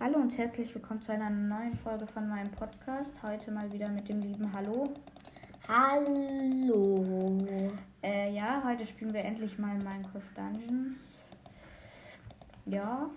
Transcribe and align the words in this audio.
Hallo 0.00 0.18
und 0.18 0.38
herzlich 0.38 0.72
willkommen 0.76 1.02
zu 1.02 1.12
einer 1.12 1.28
neuen 1.28 1.74
Folge 1.74 2.06
von 2.06 2.28
meinem 2.28 2.52
Podcast. 2.52 3.20
Heute 3.24 3.50
mal 3.50 3.72
wieder 3.72 3.88
mit 3.88 4.08
dem 4.08 4.20
lieben 4.20 4.48
Hallo. 4.52 4.84
Hallo. 5.66 7.36
Äh, 8.00 8.32
ja, 8.32 8.62
heute 8.64 8.86
spielen 8.86 9.12
wir 9.12 9.24
endlich 9.24 9.58
mal 9.58 9.76
Minecraft 9.76 10.22
Dungeons. 10.36 11.24
Ja, 12.66 13.10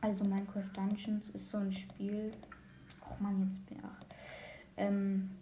also 0.00 0.22
Minecraft 0.22 0.70
Dungeons 0.72 1.30
ist 1.30 1.48
so 1.48 1.58
ein 1.58 1.72
Spiel. 1.72 2.30
Och 3.04 3.18
man, 3.18 3.42
jetzt 3.42 3.66
bin 3.66 3.78
ich. 3.78 3.84
Ach. 3.84 4.06
Ähm, 4.76 5.32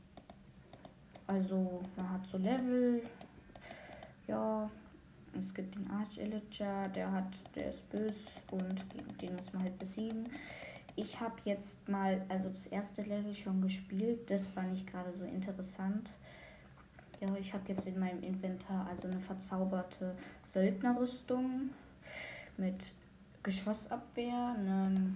also 1.26 1.82
man 1.98 2.12
hat 2.12 2.26
so 2.26 2.38
Level. 2.38 3.02
Ja, 4.26 4.70
es 5.38 5.54
gibt 5.54 5.74
den 5.74 5.88
Arch 5.90 6.18
Illager, 6.18 6.88
der 6.88 7.12
hat, 7.12 7.36
der 7.54 7.70
ist 7.70 7.88
böse 7.90 8.30
und 8.50 8.84
den 9.20 9.34
muss 9.36 9.52
man 9.52 9.62
halt 9.62 9.78
besiegen. 9.78 10.28
Ich 10.96 11.20
habe 11.20 11.36
jetzt 11.44 11.88
mal, 11.88 12.22
also 12.28 12.48
das 12.48 12.66
erste 12.66 13.02
Level 13.02 13.34
schon 13.34 13.62
gespielt. 13.62 14.30
Das 14.30 14.54
war 14.56 14.64
nicht 14.64 14.86
gerade 14.86 15.14
so 15.14 15.24
interessant. 15.24 16.10
Ja, 17.20 17.34
ich 17.36 17.52
habe 17.52 17.64
jetzt 17.68 17.86
in 17.86 17.98
meinem 17.98 18.22
Inventar 18.22 18.86
also 18.88 19.08
eine 19.08 19.20
verzauberte 19.20 20.16
Söldnerrüstung 20.42 21.70
mit 22.56 22.92
Geschossabwehr, 23.42 24.56
eine 24.58 25.14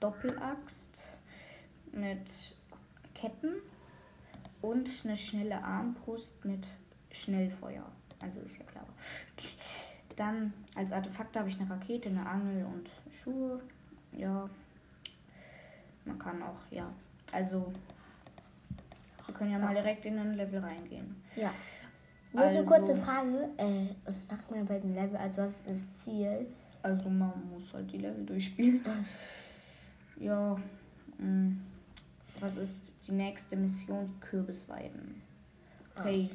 Doppelaxt 0.00 1.12
mit 1.92 2.54
Ketten 3.14 3.54
und 4.62 4.88
eine 5.04 5.16
schnelle 5.16 5.62
Armbrust 5.62 6.44
mit 6.44 6.66
Schnellfeuer. 7.10 7.84
Also 8.22 8.40
ist 8.40 8.58
ja 8.58 8.64
klar. 8.64 8.84
Dann 10.16 10.52
als 10.74 10.92
Artefakte 10.92 11.38
habe 11.40 11.48
ich 11.48 11.58
eine 11.60 11.68
Rakete, 11.68 12.08
eine 12.08 12.24
Angel 12.26 12.64
und 12.64 12.88
Schuhe. 13.12 13.60
Ja. 14.12 14.48
Man 16.04 16.18
kann 16.18 16.42
auch, 16.42 16.60
ja. 16.70 16.88
Also, 17.32 17.72
wir 19.26 19.34
können 19.34 19.50
ja 19.52 19.58
mal 19.58 19.74
direkt 19.74 20.04
in 20.06 20.18
ein 20.18 20.34
Level 20.34 20.60
reingehen. 20.60 21.16
Ja. 21.34 21.52
Nur 22.32 22.48
so 22.50 22.58
Also- 22.60 22.70
kurze 22.74 22.96
Frage. 22.96 23.48
Äh, 23.56 23.86
was 24.04 24.20
macht 24.30 24.50
man 24.50 24.66
bei 24.66 24.78
den 24.78 24.94
Level? 24.94 25.16
Also 25.16 25.42
was 25.42 25.52
ist 25.60 25.68
das 25.68 25.94
Ziel? 25.94 26.46
Also, 26.82 27.08
man 27.08 27.32
muss 27.50 27.72
halt 27.72 27.90
die 27.92 27.98
Level 27.98 28.24
durchspielen. 28.24 28.84
Ja. 30.20 30.56
mh. 31.18 31.52
Was 32.40 32.56
ist 32.56 32.92
die 33.06 33.12
nächste 33.12 33.56
Mission? 33.56 34.12
Kürbisweiden. 34.20 35.22
Okay. 35.96 36.28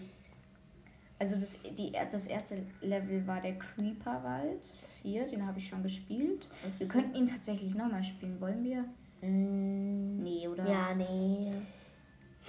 Also 1.20 1.36
das, 1.36 1.60
die, 1.78 1.92
das 1.92 2.28
erste 2.28 2.66
Level 2.82 3.28
war 3.28 3.42
der 3.42 3.58
Creeperwald. 3.60 4.66
Hier, 5.04 5.28
den 5.28 5.46
habe 5.46 5.60
ich 5.60 5.68
schon 5.68 5.84
gespielt. 5.84 6.50
Wir 6.78 6.88
könnten 6.88 7.14
ihn 7.16 7.26
tatsächlich 7.26 7.76
nochmal 7.76 8.04
spielen. 8.04 8.40
Wollen 8.40 8.64
wir? 8.64 8.84
Mm, 9.22 10.24
Nee, 10.24 10.48
oder? 10.48 10.66
ja, 10.70 10.96
nee. 10.96 11.52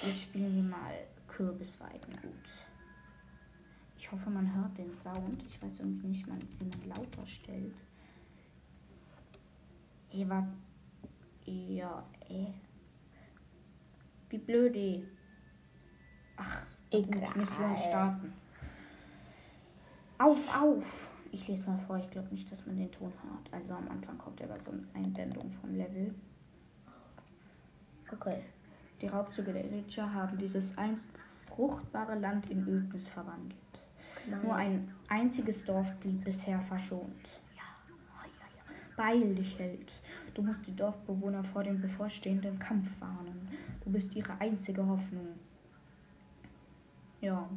Jetzt 0.02 0.20
spielen 0.22 0.54
wir 0.54 0.62
mal 0.62 0.92
Kürbisweiden 1.26 2.12
gut. 2.22 2.48
Ich 3.98 4.10
hoffe, 4.12 4.30
man 4.30 4.54
hört 4.54 4.78
den 4.78 4.94
Sound. 4.96 5.42
Ich 5.48 5.60
weiß 5.60 5.80
irgendwie 5.80 6.06
nicht, 6.08 6.26
man- 6.28 6.40
wie 6.58 6.64
man 6.64 6.88
lauter 6.88 7.26
stellt. 7.26 7.74
Ey, 10.12 10.28
war. 10.28 10.46
Ja, 11.44 12.04
ey. 12.28 12.54
Wie 14.28 14.38
blöd, 14.38 14.74
ey. 14.76 15.04
Ach, 16.36 16.66
Egal. 16.92 17.36
Mission 17.36 17.76
starten. 17.76 18.32
Auf, 20.20 20.62
auf! 20.62 21.08
Ich 21.32 21.48
lese 21.48 21.70
mal 21.70 21.78
vor, 21.78 21.96
ich 21.96 22.10
glaube 22.10 22.28
nicht, 22.28 22.50
dass 22.52 22.66
man 22.66 22.76
den 22.76 22.92
Ton 22.92 23.10
hört. 23.22 23.52
Also 23.52 23.72
am 23.72 23.88
Anfang 23.88 24.18
kommt 24.18 24.42
aber 24.42 24.58
so 24.58 24.70
eine 24.70 24.84
Einblendung 24.92 25.50
vom 25.50 25.74
Level. 25.74 26.14
Okay. 28.12 28.42
Die 29.00 29.06
Raubzüge 29.06 29.54
der 29.54 29.64
Illager 29.64 30.12
haben 30.12 30.36
dieses 30.36 30.76
einst 30.76 31.10
fruchtbare 31.46 32.18
Land 32.18 32.50
in 32.50 32.68
Ödnis 32.68 33.08
verwandelt. 33.08 33.56
Genau. 34.26 34.42
Nur 34.42 34.56
ein 34.56 34.92
einziges 35.08 35.64
Dorf 35.64 35.96
blieb 36.00 36.22
bisher 36.22 36.60
verschont. 36.60 37.40
Ja, 37.56 37.62
ja, 38.18 38.46
ja. 38.56 38.94
Beeil 38.96 39.34
dich, 39.34 39.58
Held. 39.58 39.90
Du 40.34 40.42
musst 40.42 40.66
die 40.66 40.76
Dorfbewohner 40.76 41.42
vor 41.42 41.62
dem 41.62 41.80
bevorstehenden 41.80 42.58
Kampf 42.58 43.00
warnen. 43.00 43.48
Du 43.82 43.90
bist 43.90 44.14
ihre 44.14 44.38
einzige 44.38 44.86
Hoffnung. 44.86 45.28
Ja, 47.22 47.48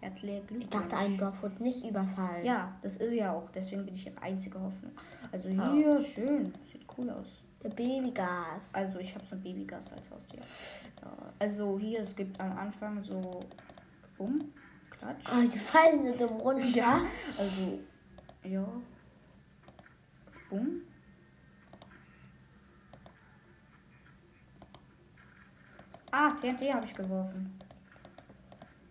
herzlichen 0.00 0.46
Glückwunsch. 0.46 0.64
Ich 0.64 0.70
dachte, 0.70 0.96
ein 0.96 1.16
Dorf 1.16 1.42
wird 1.42 1.60
nicht 1.60 1.84
überfallen. 1.84 2.44
Ja, 2.44 2.76
das 2.82 2.96
ist 2.96 3.14
ja 3.14 3.32
auch. 3.32 3.50
Deswegen 3.50 3.84
bin 3.84 3.94
ich 3.94 4.06
ihre 4.06 4.20
einzige 4.22 4.60
Hoffnung. 4.60 4.92
Also 5.32 5.48
hier, 5.48 6.02
schön. 6.02 6.52
Sieht 6.64 6.86
cool 6.96 7.10
aus. 7.10 7.42
Der 7.62 7.70
Babygas. 7.70 8.72
Also 8.72 8.98
ich 9.00 9.14
habe 9.14 9.24
so 9.24 9.34
ein 9.34 9.42
Babygas 9.42 9.92
als 9.92 10.10
Haustier. 10.10 10.40
Also 11.38 11.78
hier, 11.78 12.00
es 12.00 12.14
gibt 12.14 12.40
am 12.40 12.56
Anfang 12.56 13.02
so 13.02 13.40
Bumm, 14.16 14.52
Klatsch. 14.90 15.24
Oh, 15.32 15.40
diese 15.40 15.58
Fallen 15.58 16.02
sind 16.02 16.20
im 16.20 16.28
runter. 16.28 16.64
Ja, 16.74 17.00
also 17.38 17.78
ja. 18.42 18.66
Bumm. 20.50 20.82
Ah, 26.10 26.30
TNT 26.30 26.72
habe 26.74 26.86
ich 26.86 26.94
geworfen. 26.94 27.58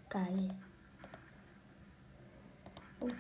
Geil. 0.09 0.47
Oh. 3.00 3.06
Okay. 3.06 3.16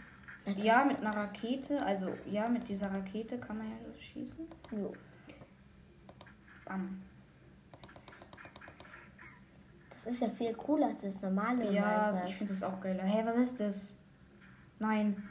Ja, 0.55 0.85
mit 0.85 1.01
einer 1.01 1.15
Rakete. 1.15 1.83
Also 1.85 2.13
ja, 2.29 2.49
mit 2.49 2.67
dieser 2.69 2.91
Rakete 2.91 3.37
kann 3.37 3.57
man 3.57 3.69
ja 3.69 3.77
so 3.85 3.99
schießen. 3.99 4.47
Jo. 4.71 4.93
Bam. 6.65 7.01
Das 9.89 10.05
ist 10.05 10.21
ja 10.21 10.29
viel 10.29 10.53
cooler 10.53 10.87
als 10.87 11.01
das 11.01 11.21
normale 11.21 11.71
Ja, 11.71 12.07
also 12.07 12.23
ich 12.25 12.35
finde 12.35 12.53
das 12.53 12.63
auch 12.63 12.79
geiler. 12.79 13.03
Hey, 13.03 13.25
was 13.25 13.37
ist 13.37 13.59
das? 13.59 13.93
Nein. 14.79 15.21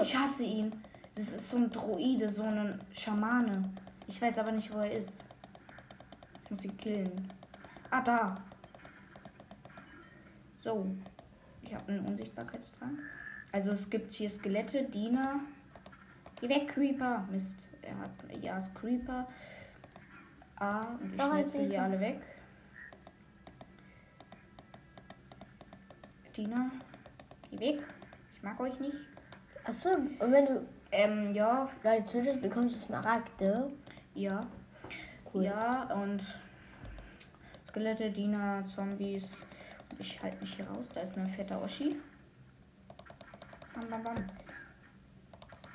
Ich 0.00 0.16
hasse 0.16 0.44
ihn. 0.44 0.74
Das 1.14 1.32
ist 1.32 1.48
so 1.48 1.56
ein 1.56 1.70
Droide, 1.70 2.28
so 2.28 2.44
ein 2.44 2.78
Schamane. 2.92 3.62
Ich 4.06 4.22
weiß 4.22 4.38
aber 4.38 4.52
nicht, 4.52 4.72
wo 4.72 4.78
er 4.78 4.92
ist. 4.92 5.26
Ich 6.44 6.50
muss 6.50 6.64
ihn 6.64 6.76
killen. 6.76 7.28
Ah, 7.90 8.00
da. 8.00 8.36
So. 10.60 10.86
Ich 11.62 11.74
habe 11.74 11.92
einen 11.92 12.06
Unsichtbarkeitstrank. 12.06 12.98
Also 13.52 13.70
es 13.72 13.88
gibt 13.88 14.12
hier 14.12 14.28
Skelette, 14.30 14.84
Diener. 14.84 15.40
Geh 16.40 16.48
weg, 16.48 16.68
Creeper. 16.68 17.26
Mist. 17.30 17.66
Er 17.82 17.98
hat. 17.98 18.10
Ja, 18.42 18.56
ist 18.58 18.74
Creeper. 18.74 19.26
Ah, 20.56 20.80
und 21.00 21.12
ich 21.12 21.16
Noch 21.18 21.30
ein 21.32 21.40
schnitzel 21.40 21.68
hier 21.70 21.82
alle 21.82 22.00
weg. 22.00 22.20
Diener. 26.36 26.70
Geh 27.50 27.58
weg. 27.58 27.82
Ich 28.34 28.42
mag 28.42 28.58
euch 28.60 28.78
nicht. 28.80 28.96
Achso, 29.64 29.90
und 29.90 30.20
wenn 30.32 30.46
du 30.46 30.66
Ähm, 30.90 31.34
ja, 31.34 31.68
Leute 31.84 32.06
tötest, 32.06 32.40
bekommst 32.40 32.76
du 32.76 32.86
Smaragde. 32.86 33.70
ja. 34.14 34.40
Cool. 35.34 35.44
Ja, 35.44 35.82
und 35.94 36.22
Skelette, 37.68 38.10
Diener, 38.10 38.64
Zombies. 38.66 39.36
Ich 39.98 40.18
halte 40.22 40.38
mich 40.40 40.54
hier 40.54 40.66
raus. 40.66 40.88
Da 40.94 41.02
ist 41.02 41.18
eine 41.18 41.26
fette 41.28 41.60
Oschi. 41.60 41.94
Bam, 43.80 43.90
bam, 43.90 44.02
bam. 44.02 44.14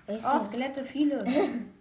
Ist 0.08 0.25
Oh, 0.25 0.40
Skelette, 0.40 0.84
viele. 0.86 1.24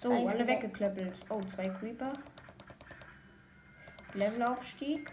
So, 0.00 0.10
Drei 0.10 0.28
alle 0.28 0.46
weggeklöppelt. 0.46 1.12
Oh, 1.28 1.40
zwei 1.40 1.68
Creeper. 1.70 2.12
Levelaufstieg. 4.14 5.10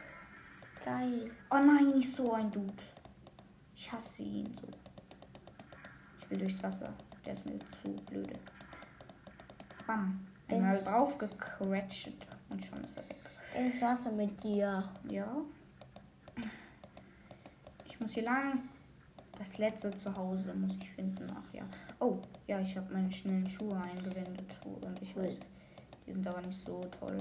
Geil. 0.83 1.31
Oh 1.49 1.55
nein, 1.57 1.87
nicht 1.87 2.13
so 2.15 2.31
ein 2.33 2.51
Dude. 2.51 2.83
Ich 3.75 3.91
hasse 3.91 4.21
ihn 4.21 4.45
so. 4.61 4.67
Ich 6.19 6.29
will 6.29 6.37
durchs 6.37 6.61
Wasser. 6.61 6.93
Der 7.25 7.33
ist 7.33 7.47
mir 7.47 7.57
zu 7.81 7.93
blöde. 8.05 8.39
Bam. 9.87 10.27
Einmal 10.47 10.75
Ins- 10.75 10.85
drauf 10.85 11.17
gecratcht 11.17 12.13
und 12.51 12.63
schon 12.63 12.83
ist 12.83 12.97
er 12.97 13.09
weg. 13.09 13.17
Ins 13.57 13.81
Wasser 13.81 14.11
mit 14.11 14.43
dir. 14.43 14.87
Ja. 15.09 15.35
Ich 17.87 17.99
muss 17.99 18.13
hier 18.13 18.23
lang. 18.25 18.69
Das 19.37 19.57
letzte 19.57 19.91
Zuhause 19.95 20.53
muss 20.53 20.75
ich 20.81 20.89
finden. 20.91 21.27
Ach 21.33 21.53
ja. 21.53 21.63
Oh, 21.99 22.17
ja, 22.47 22.59
ich 22.61 22.75
habe 22.77 22.93
meine 22.93 23.11
schnellen 23.11 23.49
Schuhe 23.49 23.75
eingewendet. 23.75 24.55
Und 24.65 25.01
ich 25.01 25.15
weiß, 25.15 25.37
die 26.07 26.13
sind 26.13 26.27
aber 26.27 26.41
nicht 26.41 26.65
so 26.65 26.81
toll. 26.99 27.17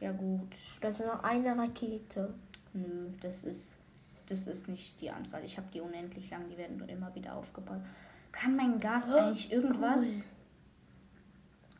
Ja 0.00 0.12
gut. 0.12 0.54
Das 0.80 1.00
ist 1.00 1.06
noch 1.06 1.22
eine 1.24 1.56
Rakete. 1.56 2.32
Nö, 2.72 3.10
das 3.20 3.44
ist 3.44 3.76
das 4.26 4.46
ist 4.46 4.68
nicht 4.68 5.00
die 5.00 5.10
Anzahl. 5.10 5.44
Ich 5.44 5.56
habe 5.56 5.66
die 5.74 5.80
unendlich 5.80 6.30
lang, 6.30 6.48
die 6.48 6.56
werden 6.56 6.76
nur 6.76 6.88
immer 6.88 7.12
wieder 7.16 7.34
aufgebaut. 7.34 7.80
Kann 8.30 8.54
mein 8.54 8.78
Gast 8.78 9.10
Oh, 9.12 9.18
eigentlich 9.18 9.50
irgendwas? 9.50 10.00
cool. 10.00 10.24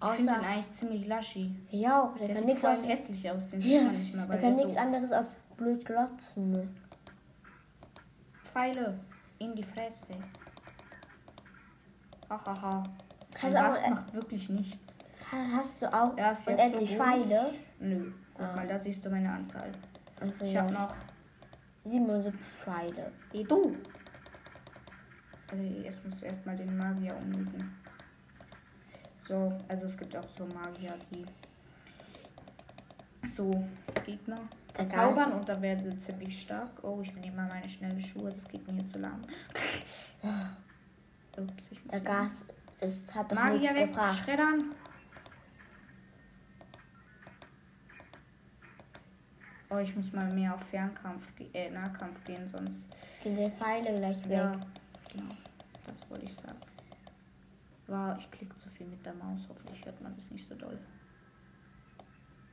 Ich 0.03 0.17
finde 0.17 0.33
ihn 0.33 0.41
eigentlich 0.41 0.73
ziemlich 0.73 1.07
laschi. 1.07 1.55
Ja, 1.69 2.03
auch. 2.03 2.17
Der, 2.17 2.27
Der 2.27 2.35
kann 2.35 2.37
sieht 2.39 2.47
nichts 2.47 2.65
aus. 2.65 2.85
hässlich 2.85 3.31
aus, 3.31 3.49
den 3.51 3.63
sieht 3.63 3.73
Ja, 3.75 3.83
man 3.85 3.99
nicht 3.99 4.15
mehr, 4.15 4.27
der 4.27 4.39
kann 4.39 4.57
nichts 4.57 4.73
so 4.73 4.79
anderes 4.81 5.13
als 5.13 5.35
blöd 5.57 5.85
glotzen. 5.85 6.75
Pfeile 8.53 8.99
in 9.39 9.55
die 9.55 9.63
Fresse. 9.63 10.13
Hahaha. 12.29 12.79
Und 12.79 13.43
du 13.43 13.51
das 13.53 13.89
macht 13.91 14.15
wirklich 14.15 14.49
nichts. 14.49 14.99
ha- 15.33 15.57
hast 15.57 15.83
du 15.83 15.87
auch 15.93 16.17
Ja, 16.17 16.33
unendlich 16.47 16.91
so. 16.91 16.97
Pfeile? 16.97 17.55
Nö. 17.81 18.13
Guck 18.35 18.45
Ah. 18.47 18.57
mal, 18.57 18.67
da 18.69 18.79
siehst 18.79 19.05
du 19.05 19.11
meine 19.11 19.33
Anzahl. 19.33 19.71
Also 20.21 20.45
Ich 20.45 20.53
ja, 20.53 20.63
habe 20.63 20.73
noch. 20.75 20.95
77 21.85 22.41
Pfeile. 22.63 23.13
Hey, 23.33 23.45
du! 23.45 23.73
Also, 25.51 25.63
jetzt 25.65 26.05
musst 26.05 26.21
du 26.23 26.27
erstmal 26.27 26.57
den 26.57 26.77
Magier 26.77 27.17
umlegen. 27.17 27.77
So, 29.27 29.57
also 29.69 29.87
es 29.87 29.97
gibt 29.97 30.17
auch 30.17 30.29
so 30.37 30.45
Magier, 30.47 30.95
die 31.13 31.25
so 33.27 33.65
Gegner 34.05 34.41
zaubern 34.89 35.33
und 35.33 35.49
dann 35.49 35.61
werden 35.63 35.91
sie 35.91 35.99
ziemlich 35.99 36.43
stark. 36.43 36.71
Oh, 36.83 37.01
ich 37.03 37.15
nehme 37.15 37.37
mal 37.37 37.49
meine 37.49 37.69
schnelle 37.69 38.01
Schuhe, 38.01 38.31
das 38.31 38.45
geht 38.49 38.67
mir 38.67 38.75
hier 38.81 38.93
zu 38.93 38.99
lang. 38.99 39.21
Ups, 41.39 41.65
ich 41.71 41.85
muss 41.85 41.93
Der 41.93 42.01
Gas 42.01 42.45
ist, 42.81 43.15
hat 43.15 43.31
doch 43.31 43.37
Magier 43.37 43.75
weg, 43.75 43.93
gebracht. 43.93 44.19
schreddern. 44.25 44.75
Oh, 49.73 49.79
ich 49.79 49.95
muss 49.95 50.13
mal 50.13 50.33
mehr 50.35 50.55
auf 50.55 50.63
Fernkampf, 50.63 51.31
äh, 51.53 51.71
Nahkampf 51.71 52.25
gehen, 52.25 52.49
sonst. 52.49 52.87
Gehen 53.23 53.37
die 53.37 53.51
Pfeile 53.51 53.97
gleich 53.99 54.25
weg. 54.29 54.39
Ja, 54.39 54.53
genau. 55.13 55.33
Das 55.87 56.11
wollte 56.11 56.25
ich 56.25 56.35
sagen. 56.35 56.59
Wow, 57.87 58.17
ich 58.19 58.29
klicke 58.33 58.59
zu 58.59 58.69
viel 58.69 58.87
mit 58.87 59.05
der 59.07 59.15
Maus. 59.15 59.47
Hoffentlich 59.49 59.85
hört 59.85 60.01
man 60.01 60.15
das 60.17 60.29
nicht 60.31 60.49
so 60.49 60.57
doll. 60.57 60.79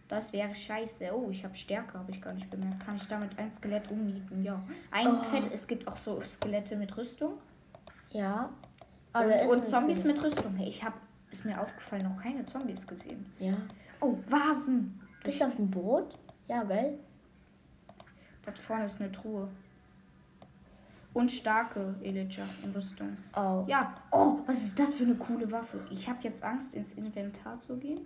Das 0.08 0.32
wäre 0.32 0.54
scheiße. 0.56 1.12
Oh, 1.14 1.30
ich 1.30 1.44
habe 1.44 1.54
Stärke, 1.54 1.98
habe 2.00 2.12
ich 2.12 2.22
gar 2.22 2.34
nicht 2.34 2.50
bemerkt. 2.50 2.86
Kann 2.86 2.96
ich 2.96 3.08
damit 3.08 3.38
ein 3.38 3.52
Skelett 3.52 3.92
umnieten? 3.92 4.42
Ja. 4.44 4.62
Ein 4.92 5.08
Oh. 5.08 5.22
Fett, 5.24 5.52
es 5.54 5.68
gibt 5.68 5.86
auch 5.88 5.98
so 5.98 6.22
Skelette 6.22 6.76
mit 6.78 6.96
Rüstung. 6.96 7.34
Ja. 8.12 8.50
Und, 9.14 9.24
ist 9.30 9.50
und 9.52 9.58
ein 9.62 9.66
Zombies 9.66 10.00
Skelett. 10.00 10.16
mit 10.22 10.26
Rüstung. 10.26 10.56
Hey, 10.56 10.70
ich 10.70 10.84
habe, 10.84 10.96
ist 11.32 11.44
mir 11.44 11.60
aufgefallen, 11.60 12.04
noch 12.04 12.22
keine 12.22 12.46
Zombies 12.46 12.88
gesehen. 12.88 13.26
Ja. 13.40 13.54
Oh, 14.00 14.16
Vasen. 14.30 15.02
Bist 15.24 15.42
du 15.42 15.46
auf 15.46 15.56
dem 15.56 15.70
Boot? 15.70 16.14
Ja, 16.48 16.64
gell? 16.64 16.98
Da 18.46 18.52
vorne 18.54 18.86
ist 18.86 19.02
eine 19.02 19.12
Truhe. 19.12 19.50
Und 21.14 21.32
starke 21.32 21.96
Elijah 22.02 22.46
in 22.64 22.72
Rüstung. 22.72 23.18
Oh. 23.36 23.66
Ja. 23.68 23.94
Oh, 24.12 24.38
was 24.46 24.64
ist 24.64 24.80
das 24.80 24.94
für 24.94 25.04
eine 25.04 25.16
coole 25.16 25.52
Waffe? 25.52 25.80
Ich 25.90 26.08
habe 26.08 26.20
jetzt 26.22 26.44
Angst, 26.44 26.76
ins 26.76 26.94
Inventar 26.94 27.60
zu 27.60 27.76
gehen. 27.78 28.00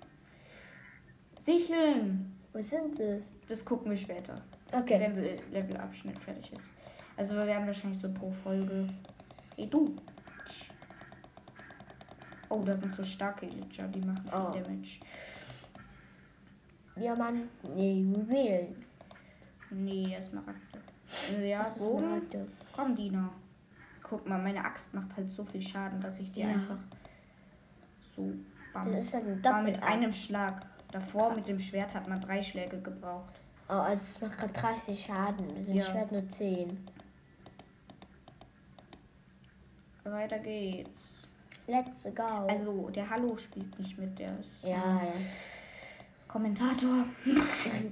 Sicheln. 1.41 2.31
Was 2.53 2.69
sind 2.69 2.99
es? 2.99 3.33
Das 3.47 3.65
gucken 3.65 3.89
wir 3.89 3.97
später. 3.97 4.35
Okay. 4.71 4.99
Wenn 4.99 5.15
der 5.15 5.37
Levelabschnitt 5.51 6.19
fertig 6.19 6.51
ist. 6.53 6.61
Also 7.17 7.35
wir 7.35 7.47
werden 7.47 7.65
wahrscheinlich 7.65 7.99
so 7.99 8.11
pro 8.13 8.29
Folge. 8.31 8.85
Hey 9.55 9.67
du. 9.67 9.95
Oh, 12.49 12.61
da 12.63 12.75
sind 12.77 12.93
so 12.93 13.01
starke 13.01 13.47
Elijah, 13.47 13.87
die 13.87 14.01
machen 14.01 14.23
viel 14.23 14.33
Oh. 14.39 14.51
Damage. 14.51 14.99
Diamant. 16.95 17.47
Nee, 17.75 18.01
Juwelen. 18.01 18.75
Nee, 19.71 20.19
Smaragde. 20.21 20.59
Ja, 21.43 21.59
Das 21.59 21.77
ist 21.77 21.79
Bogen. 21.79 21.99
Smaragde. 21.99 22.47
Komm, 22.73 22.95
Dina. 22.95 23.29
Guck 24.03 24.27
mal, 24.27 24.39
meine 24.39 24.63
Axt 24.63 24.93
macht 24.93 25.15
halt 25.17 25.31
so 25.31 25.43
viel 25.45 25.61
Schaden, 25.61 25.99
dass 26.01 26.19
ich 26.19 26.31
die 26.33 26.41
Ja. 26.41 26.49
einfach 26.49 26.77
so 28.15 28.31
bam, 28.73 28.91
Das 28.91 29.05
ist 29.05 29.15
ein 29.15 29.43
war 29.43 29.63
mit 29.63 29.81
einem 29.81 30.11
Schlag. 30.11 30.65
Davor 30.91 31.33
mit 31.33 31.47
dem 31.47 31.59
Schwert 31.59 31.93
hat 31.93 32.07
man 32.07 32.19
drei 32.21 32.41
Schläge 32.41 32.79
gebraucht. 32.81 33.33
Oh, 33.69 33.73
also 33.73 34.03
es 34.03 34.21
macht 34.21 34.37
gerade 34.37 34.53
30 34.53 35.05
Schaden. 35.05 35.47
Mit 35.47 35.67
dem 35.67 35.75
Ja. 35.75 35.85
Schwert 35.85 36.11
nur 36.11 36.27
10. 36.27 36.77
Weiter 40.03 40.39
geht's. 40.39 41.25
Let's 41.67 42.03
go. 42.15 42.23
Also, 42.49 42.89
der 42.89 43.09
Hallo 43.09 43.37
spielt 43.37 43.77
nicht 43.79 43.97
mit, 43.97 44.17
der 44.19 44.31
ist 44.39 44.63
ja, 44.63 44.75
ja. 44.75 45.13
Kommentator. 46.27 47.05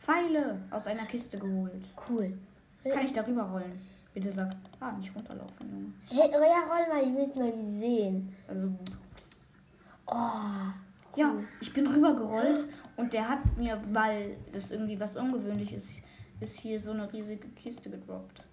Pfeile 0.00 0.58
aus 0.70 0.86
einer 0.86 1.06
Kiste 1.06 1.38
geholt. 1.38 1.84
Cool. 2.08 2.36
Kann 2.82 3.04
ich 3.04 3.12
darüber 3.12 3.42
rollen? 3.44 3.80
Bitte 4.12 4.32
sag, 4.32 4.50
ah, 4.80 4.92
nicht 4.92 5.14
runterlaufen, 5.14 5.70
Junge. 5.70 5.92
Hey, 6.10 6.30
ja, 6.30 6.38
roll 6.68 6.88
mal, 6.88 7.02
ich 7.02 7.14
will 7.14 7.28
es 7.30 7.36
mal 7.36 7.52
sehen. 7.80 8.34
Also, 8.48 8.70
Oh. 10.06 10.83
Ja, 11.16 11.34
ich 11.60 11.72
bin 11.72 11.86
rübergerollt 11.86 12.64
und 12.96 13.12
der 13.12 13.28
hat 13.28 13.56
mir, 13.56 13.80
weil 13.92 14.36
das 14.52 14.70
irgendwie 14.70 14.98
was 14.98 15.16
ungewöhnlich 15.16 15.72
ist, 15.72 16.02
ist 16.40 16.60
hier 16.60 16.78
so 16.80 16.92
eine 16.92 17.10
riesige 17.12 17.48
Kiste 17.48 17.90
gedroppt. 17.90 18.44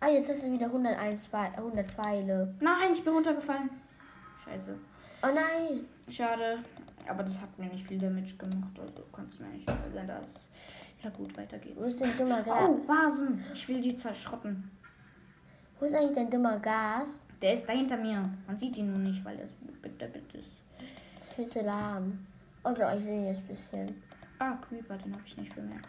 Ah, 0.00 0.08
jetzt 0.08 0.28
hast 0.28 0.44
du 0.44 0.52
wieder 0.52 0.66
101, 0.66 1.26
Pfeil- 1.26 1.52
100 1.56 1.88
Pfeile. 1.88 2.54
Nein, 2.60 2.92
ich 2.92 3.02
bin 3.02 3.12
runtergefallen. 3.12 3.68
Scheiße. 4.44 4.76
Oh 5.22 5.26
nein. 5.26 5.84
Schade. 6.08 6.58
Aber 7.08 7.22
das 7.24 7.40
hat 7.40 7.58
mir 7.58 7.66
nicht 7.66 7.86
viel 7.88 7.98
Damage 7.98 8.36
gemacht. 8.36 8.78
Also 8.78 9.02
kannst 9.12 9.40
du 9.40 9.44
mir 9.44 9.50
nicht 9.50 9.66
sagen, 9.68 10.06
das. 10.06 10.48
Ja 11.02 11.10
gut, 11.10 11.36
weiter 11.36 11.56
Wo 11.58 11.60
geht's. 11.64 11.86
ist 11.86 12.00
dein 12.00 12.16
dummer 12.16 12.42
Gas? 12.42 12.68
Oh, 12.68 12.86
Vasen. 12.86 13.42
Ich 13.54 13.68
will 13.68 13.80
die 13.80 13.96
zerschrotten. 13.96 14.70
Wo 15.80 15.86
ist 15.86 15.94
eigentlich 15.94 16.14
dein 16.14 16.30
dummer 16.30 16.58
Gas? 16.60 17.20
Der 17.42 17.54
ist 17.54 17.68
da 17.68 17.72
hinter 17.72 17.96
mir. 17.96 18.22
Man 18.46 18.56
sieht 18.56 18.76
ihn 18.78 18.90
nur 18.92 18.98
nicht, 18.98 19.24
weil 19.24 19.38
er 19.38 19.46
so 19.48 19.54
bitte, 19.82 20.06
bitte 20.06 20.38
ist. 20.38 20.48
Zu 21.46 21.60
lahm. 21.60 22.26
Oder 22.64 22.96
ich 22.96 23.04
sehe 23.04 23.28
jetzt 23.28 23.42
ein 23.42 23.46
bisschen. 23.46 24.02
Ah, 24.40 24.54
Creeper, 24.56 24.98
den 24.98 25.12
habe 25.12 25.22
ich 25.24 25.36
nicht 25.36 25.54
bemerkt. 25.54 25.88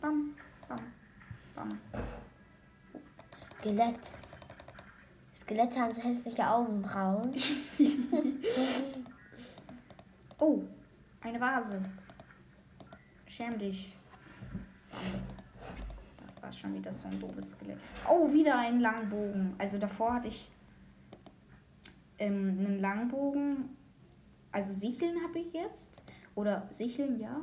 Bam, 0.00 0.34
bam, 0.68 0.78
bam. 1.54 1.68
Skelett. 3.38 4.00
Skelette 5.32 5.76
haben 5.80 5.94
so 5.94 6.02
hässliche 6.02 6.48
Augenbrauen. 6.48 7.32
Oh, 10.38 10.62
eine 11.22 11.40
Vase. 11.40 11.80
Schäm 13.26 13.58
dich. 13.58 13.90
Das 16.26 16.42
war 16.42 16.52
schon 16.52 16.74
wieder 16.74 16.92
so 16.92 17.08
ein 17.08 17.18
doofes 17.18 17.52
Skelett. 17.52 17.78
Oh, 18.06 18.30
wieder 18.30 18.58
ein 18.58 18.80
Langbogen. 18.80 19.54
Also 19.56 19.78
davor 19.78 20.12
hatte 20.14 20.28
ich 20.28 20.50
ähm, 22.18 22.58
einen 22.58 22.80
Langbogen. 22.80 23.75
Also 24.56 24.72
Sicheln 24.72 25.22
habe 25.22 25.38
ich 25.38 25.52
jetzt. 25.52 26.02
Oder 26.34 26.66
Sicheln, 26.70 27.20
ja. 27.20 27.42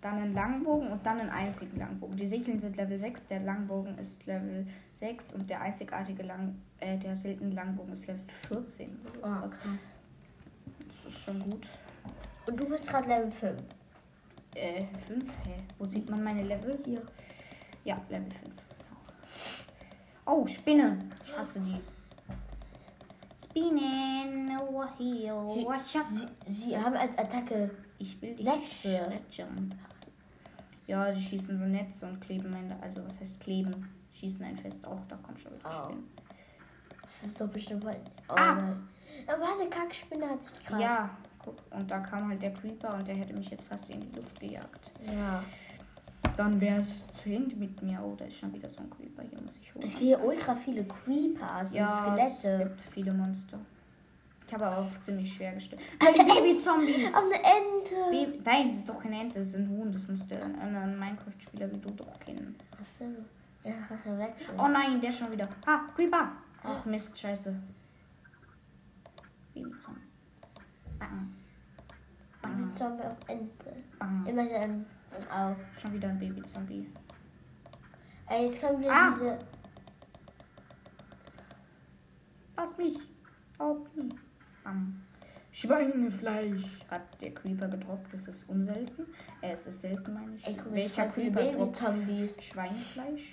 Dann 0.00 0.18
einen 0.18 0.34
Langbogen 0.34 0.86
und 0.92 1.04
dann 1.04 1.18
einen 1.18 1.30
einzigen 1.30 1.76
Langbogen. 1.80 2.16
Die 2.16 2.28
Sicheln 2.28 2.60
sind 2.60 2.76
Level 2.76 2.96
6, 2.96 3.26
der 3.26 3.40
Langbogen 3.40 3.98
ist 3.98 4.24
Level 4.24 4.68
6 4.92 5.34
und 5.34 5.50
der 5.50 5.60
einzigartige 5.62 6.22
Lang, 6.22 6.54
äh, 6.78 6.96
der 6.96 7.16
seltene 7.16 7.52
Langbogen 7.52 7.92
ist 7.92 8.06
Level 8.06 8.22
14. 8.28 9.00
Oder 9.04 9.18
Oh, 9.20 9.26
sowas. 9.48 9.50
krass. 9.50 9.80
Das 11.04 11.12
ist 11.12 11.20
schon 11.22 11.40
gut. 11.50 11.66
Und 12.46 12.60
du 12.60 12.68
bist 12.68 12.86
gerade 12.86 13.08
Level 13.08 13.30
5. 13.32 13.60
Äh, 14.54 14.84
5? 15.08 15.24
Hä? 15.48 15.56
Wo 15.76 15.84
sieht 15.86 16.08
man 16.08 16.22
meine 16.22 16.44
Level? 16.44 16.78
Hier. 16.84 17.02
Ja, 17.84 18.00
Level 18.08 18.30
5. 18.30 18.54
Oh, 20.24 20.46
Spinne. 20.46 21.00
Ich 21.26 21.36
hasse 21.36 21.58
die. 21.60 21.80
Spinnen 23.50 24.58
over 24.60 24.88
here. 24.98 25.34
Watch 25.66 25.96
out. 25.96 26.04
Sie, 26.10 26.26
sie 26.46 26.78
haben 26.78 26.94
als 26.96 27.16
Attacke. 27.18 27.70
Ich 27.98 28.20
will 28.22 28.34
dich 28.34 28.46
Netze. 28.46 28.88
schreddern. 29.28 29.74
Ja, 30.86 31.10
die 31.12 31.20
schießen 31.20 31.58
so 31.58 31.64
Netze 31.64 32.06
und 32.06 32.20
kleben 32.20 32.52
ein, 32.54 32.74
also 32.80 33.04
was 33.04 33.20
heißt 33.20 33.40
kleben? 33.40 33.88
Schießen 34.12 34.44
ein 34.44 34.56
Fest 34.56 34.84
auch, 34.86 35.04
da 35.06 35.16
kommt 35.16 35.40
schon 35.40 35.52
wieder 35.54 35.88
Oh. 35.90 35.94
Das 37.02 37.22
ist 37.24 37.40
doch 37.40 37.48
bestimmt 37.48 37.84
voll. 37.84 37.96
Oh, 38.28 38.34
Ah. 38.34 38.54
nein. 38.54 38.88
Aber 39.26 39.40
warte, 39.42 39.68
Kackspinne 39.68 40.28
hat 40.28 40.42
sich 40.42 40.64
gerade. 40.66 40.82
Ja, 40.82 41.10
guck, 41.38 41.54
und 41.70 41.90
da 41.90 42.00
kam 42.00 42.28
halt 42.28 42.42
der 42.42 42.52
Creeper 42.54 42.94
und 42.94 43.06
der 43.06 43.16
hätte 43.16 43.32
mich 43.34 43.50
jetzt 43.50 43.64
fast 43.66 43.90
in 43.90 44.00
die 44.00 44.12
Luft 44.18 44.38
gejagt. 44.40 44.90
Ja. 45.06 45.42
Dann 46.40 46.58
wäre 46.58 46.78
es 46.80 47.06
zu 47.08 47.28
hinten 47.28 47.58
mit 47.58 47.82
mir. 47.82 48.00
Oh, 48.02 48.14
da 48.16 48.24
ist 48.24 48.38
schon 48.38 48.50
wieder 48.54 48.70
so 48.70 48.80
ein 48.80 48.88
Creeper. 48.88 49.22
Hier 49.28 49.38
muss 49.42 49.58
ich 49.60 49.74
hoch. 49.74 49.80
Es 49.82 49.90
gibt 49.90 50.02
hier 50.02 50.24
ultra 50.24 50.56
viele 50.56 50.82
Creepers 50.86 51.74
Ja, 51.74 52.06
und 52.06 52.18
es 52.18 52.38
Skelette. 52.38 52.64
gibt 52.64 52.80
viele 52.80 53.12
Monster. 53.12 53.58
Ich 54.46 54.54
habe 54.54 54.64
aber 54.64 54.78
auch 54.78 55.00
ziemlich 55.02 55.30
schwer 55.34 55.52
gestellt. 55.52 55.82
Alter, 55.98 56.24
Baby-Zombies! 56.24 57.14
Auf 57.14 57.24
eine 57.24 57.34
Ente. 57.34 57.94
Baby 58.10 58.40
Nein, 58.42 58.68
das 58.68 58.76
ist 58.78 58.88
doch 58.88 59.02
keine 59.02 59.20
Ente, 59.20 59.38
das 59.40 59.48
ist 59.48 59.56
ein 59.56 59.68
Huhn. 59.68 59.92
Das 59.92 60.08
muss 60.08 60.26
der 60.28 60.42
ein 60.42 60.74
ein 60.74 60.98
Minecraft-Spieler 60.98 61.70
wie 61.72 61.78
du 61.78 61.90
doch 61.90 62.18
kennen. 62.20 62.56
Achso. 62.72 63.04
Ja, 63.62 63.74
kannst 63.86 64.06
du 64.06 64.16
wechseln. 64.18 64.58
Oh 64.58 64.68
nein, 64.68 64.98
der 64.98 65.12
schon 65.12 65.30
wieder. 65.32 65.46
Ah, 65.66 65.80
Creeper! 65.94 66.32
Ach 66.62 66.86
Mist, 66.86 67.18
scheiße. 67.18 67.54
Baby-Zombie. 69.52 70.00
Bang. 70.98 71.34
Bang. 72.40 72.60
Mit 72.62 72.78
Zombie 72.78 73.02
auf 73.04 73.16
Ente. 73.28 73.76
Bang. 73.98 74.24
Immer 74.26 74.50
ähm, 74.50 74.86
auf. 75.30 75.56
Schon 75.80 75.92
wieder 75.94 76.08
ein 76.08 76.18
Baby-Zombie. 76.18 76.90
Ey, 78.28 78.46
jetzt 78.46 78.60
kommen 78.60 78.82
wir 78.82 78.92
Ah. 78.92 79.10
diese. 79.10 79.38
Lass 82.56 82.76
mich. 82.76 82.98
Auf 83.58 83.78
mich. 83.94 84.12
Bam. 84.64 85.02
Schweinefleisch. 85.52 86.78
Hat 86.88 87.02
der 87.20 87.34
Creeper 87.34 87.68
gedroppt, 87.68 88.12
das 88.12 88.28
ist 88.28 88.48
unselten. 88.48 89.06
Äh, 89.40 89.52
es 89.52 89.66
ist 89.66 89.80
selten, 89.80 90.14
meine 90.14 90.36
ich. 90.36 90.46
Ey, 90.46 90.54
guck 90.56 90.66
mal, 90.66 90.74
Welcher 90.76 91.06
Creeper 91.08 91.42
droppt 91.44 91.58
Baby-Zombies. 91.58 92.42
Schweinefleisch? 92.44 93.32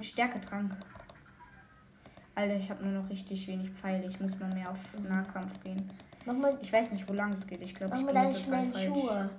Stärketrank. 0.00 0.76
Alter, 2.34 2.56
ich 2.56 2.70
habe 2.70 2.84
nur 2.84 3.02
noch 3.02 3.08
richtig 3.10 3.46
wenig 3.48 3.70
Pfeile. 3.70 4.06
Ich 4.06 4.20
muss 4.20 4.38
mal 4.38 4.52
mehr 4.52 4.70
auf 4.70 4.98
Nahkampf 5.00 5.62
gehen. 5.62 5.86
Mach 6.26 6.34
mal, 6.34 6.58
Ich 6.60 6.72
weiß 6.72 6.92
nicht, 6.92 7.08
wo 7.08 7.12
lang 7.14 7.32
es 7.32 7.46
geht. 7.46 7.62
Ich 7.62 7.74
glaube, 7.74 7.94
ich 7.96 8.02
mal 8.02 8.06
bin 8.12 8.14
deine 8.14 8.32
total 8.32 8.44
schnellen 8.44 8.72
falsch. 8.72 8.84
Schuhe. 8.86 9.30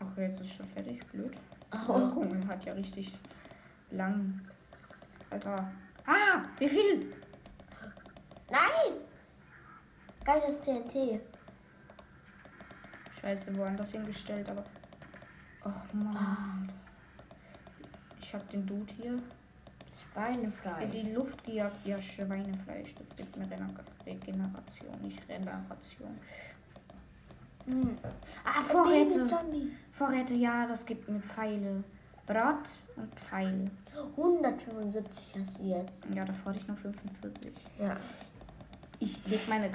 Ach, 0.00 0.16
jetzt 0.16 0.40
ist 0.40 0.54
schon 0.54 0.66
fertig. 0.66 1.04
Blöd. 1.08 1.34
Oh. 1.72 1.92
Oh, 1.92 2.10
guck 2.14 2.32
mal, 2.32 2.48
hat 2.48 2.64
ja 2.64 2.72
richtig 2.72 3.12
lang. 3.90 4.40
Alter. 5.30 5.70
Ah, 6.06 6.42
wie 6.58 6.68
viel? 6.68 7.00
Nein! 8.50 8.94
Geiles 10.24 10.60
TNT. 10.60 11.20
Scheiße, 13.20 13.56
woanders 13.56 13.92
hingestellt, 13.92 14.50
aber. 14.50 14.64
Ach 15.64 15.92
Mann. 15.92 16.72
Ich 18.20 18.34
hab 18.34 18.48
den 18.48 18.66
Dude 18.66 18.92
hier 18.94 19.12
in 19.12 19.22
Schweinefleisch. 20.12 20.90
die 20.90 21.12
Luft 21.12 21.44
gejagt. 21.44 21.86
Ja, 21.86 22.00
Schweinefleisch. 22.00 22.94
Das 22.94 23.14
gibt 23.16 23.36
mir 23.36 23.46
Regeneration, 24.06 25.00
nicht 25.02 25.28
Regeneration. 25.28 26.18
Hm. 27.68 27.94
Ah, 28.44 28.60
Vorräte. 28.62 29.26
Vorräte, 29.92 30.34
ja, 30.34 30.66
das 30.66 30.86
gibt 30.86 31.08
mir 31.08 31.20
Pfeile. 31.20 31.82
Brat 32.26 32.68
und 32.96 33.14
Pfeile. 33.14 33.70
175 34.16 35.34
hast 35.40 35.58
du 35.58 35.62
jetzt. 35.64 36.06
Ja, 36.14 36.24
davor 36.24 36.52
hatte 36.52 36.60
ich 36.60 36.68
nur 36.68 36.76
45. 36.76 37.52
Ja. 37.78 37.96
Ich 39.00 39.26
leg 39.26 39.40
meine 39.48 39.70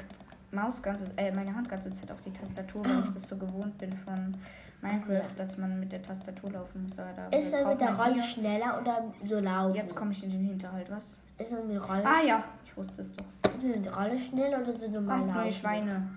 Maus 0.51 0.81
ganze, 0.83 1.05
äh, 1.17 1.31
meine 1.31 1.53
Hand 1.55 1.67
ganze 1.67 1.91
Zeit 1.91 2.12
auf 2.12 2.21
die 2.21 2.31
Tastatur, 2.31 2.85
weil 2.85 3.03
ich 3.05 3.09
das 3.09 3.27
so 3.27 3.38
gewohnt 3.38 3.75
bin 3.79 3.91
von 3.91 4.35
Minecraft, 4.81 5.21
Ach 5.23 5.29
so. 5.29 5.35
dass 5.38 5.57
man 5.57 5.79
mit 5.79 5.91
der 5.91 6.03
Tastatur 6.03 6.51
laufen 6.51 6.83
muss. 6.83 7.00
Aber 7.00 7.12
da 7.13 7.27
Ist 7.35 7.51
man 7.51 7.67
mit 7.69 7.81
der 7.81 7.95
Rolle 7.97 8.13
hier- 8.15 8.23
schneller 8.23 8.79
oder 8.79 9.03
so 9.23 9.39
laufen? 9.39 9.75
Jetzt 9.75 9.95
komme 9.95 10.12
ich 10.12 10.23
in 10.23 10.29
den 10.29 10.45
Hinterhalt, 10.45 10.89
was? 10.91 11.17
Ist 11.39 11.51
man 11.53 11.67
mit 11.67 11.81
Rolle 11.89 12.05
Ah 12.05 12.21
ja, 12.23 12.43
ich 12.65 12.77
wusste 12.77 13.01
es 13.01 13.12
doch. 13.13 13.25
Ist 13.51 13.63
man 13.63 13.71
mit 13.81 13.95
Rolle 13.97 14.19
schnell 14.19 14.53
oder 14.62 14.75
so 14.75 14.88
normal 14.89 15.19
Kommt, 15.21 15.35
neue? 15.35 15.51
Schweine. 15.51 16.07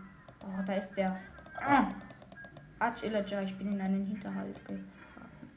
Oh, 0.44 0.62
da 0.66 0.72
ist 0.74 0.94
der. 0.98 1.16
Ah. 1.60 1.88
Arch 2.78 3.02
Illager, 3.04 3.42
ich 3.42 3.56
bin 3.56 3.72
in 3.72 3.80
einen 3.80 4.04
Hinterhalt 4.04 4.56
geraten. 4.66 5.50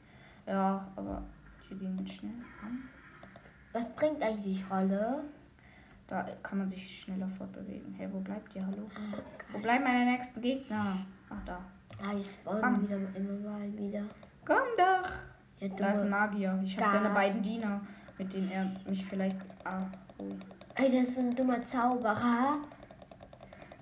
Ja, 0.46 0.86
aber 0.96 1.22
ging 1.68 1.96
es 2.04 2.12
schnell. 2.14 2.32
an. 2.62 2.88
Was 3.72 3.88
bringt 3.94 4.22
eigentlich 4.22 4.62
Rolle? 4.70 5.22
Da 6.06 6.26
kann 6.42 6.58
man 6.58 6.68
sich 6.68 7.02
schneller 7.02 7.28
fortbewegen. 7.28 7.94
Hey, 7.94 8.08
wo 8.10 8.18
bleibt 8.18 8.54
ihr? 8.56 8.66
Hallo? 8.66 8.90
Wo 9.52 9.58
bleiben 9.60 9.84
meine 9.84 10.10
nächsten 10.10 10.40
Gegner? 10.40 10.96
Ach, 11.28 11.44
da. 11.46 11.60
Ah, 12.02 12.12
ich 12.18 12.26
spawn 12.32 12.82
wieder 12.82 12.96
immer 13.14 13.50
mal 13.50 13.72
wieder. 13.78 14.02
Komm 14.44 14.56
doch! 14.76 15.10
Ja, 15.60 15.68
Da 15.76 15.90
ist 15.90 16.00
ein. 16.02 16.10
Magier. 16.10 16.58
Ich 16.64 16.76
habe 16.80 16.98
seine 16.98 17.14
beiden 17.14 17.42
Diener, 17.42 17.80
mit 18.18 18.32
denen 18.32 18.50
er 18.50 18.66
mich 18.88 19.04
vielleicht. 19.04 19.36
Ah, 19.64 19.82
oh. 20.18 20.28
Ey, 20.74 20.90
das 20.90 21.10
ist 21.10 21.18
ein 21.18 21.30
dummer 21.30 21.60
Zauberer. 21.62 22.56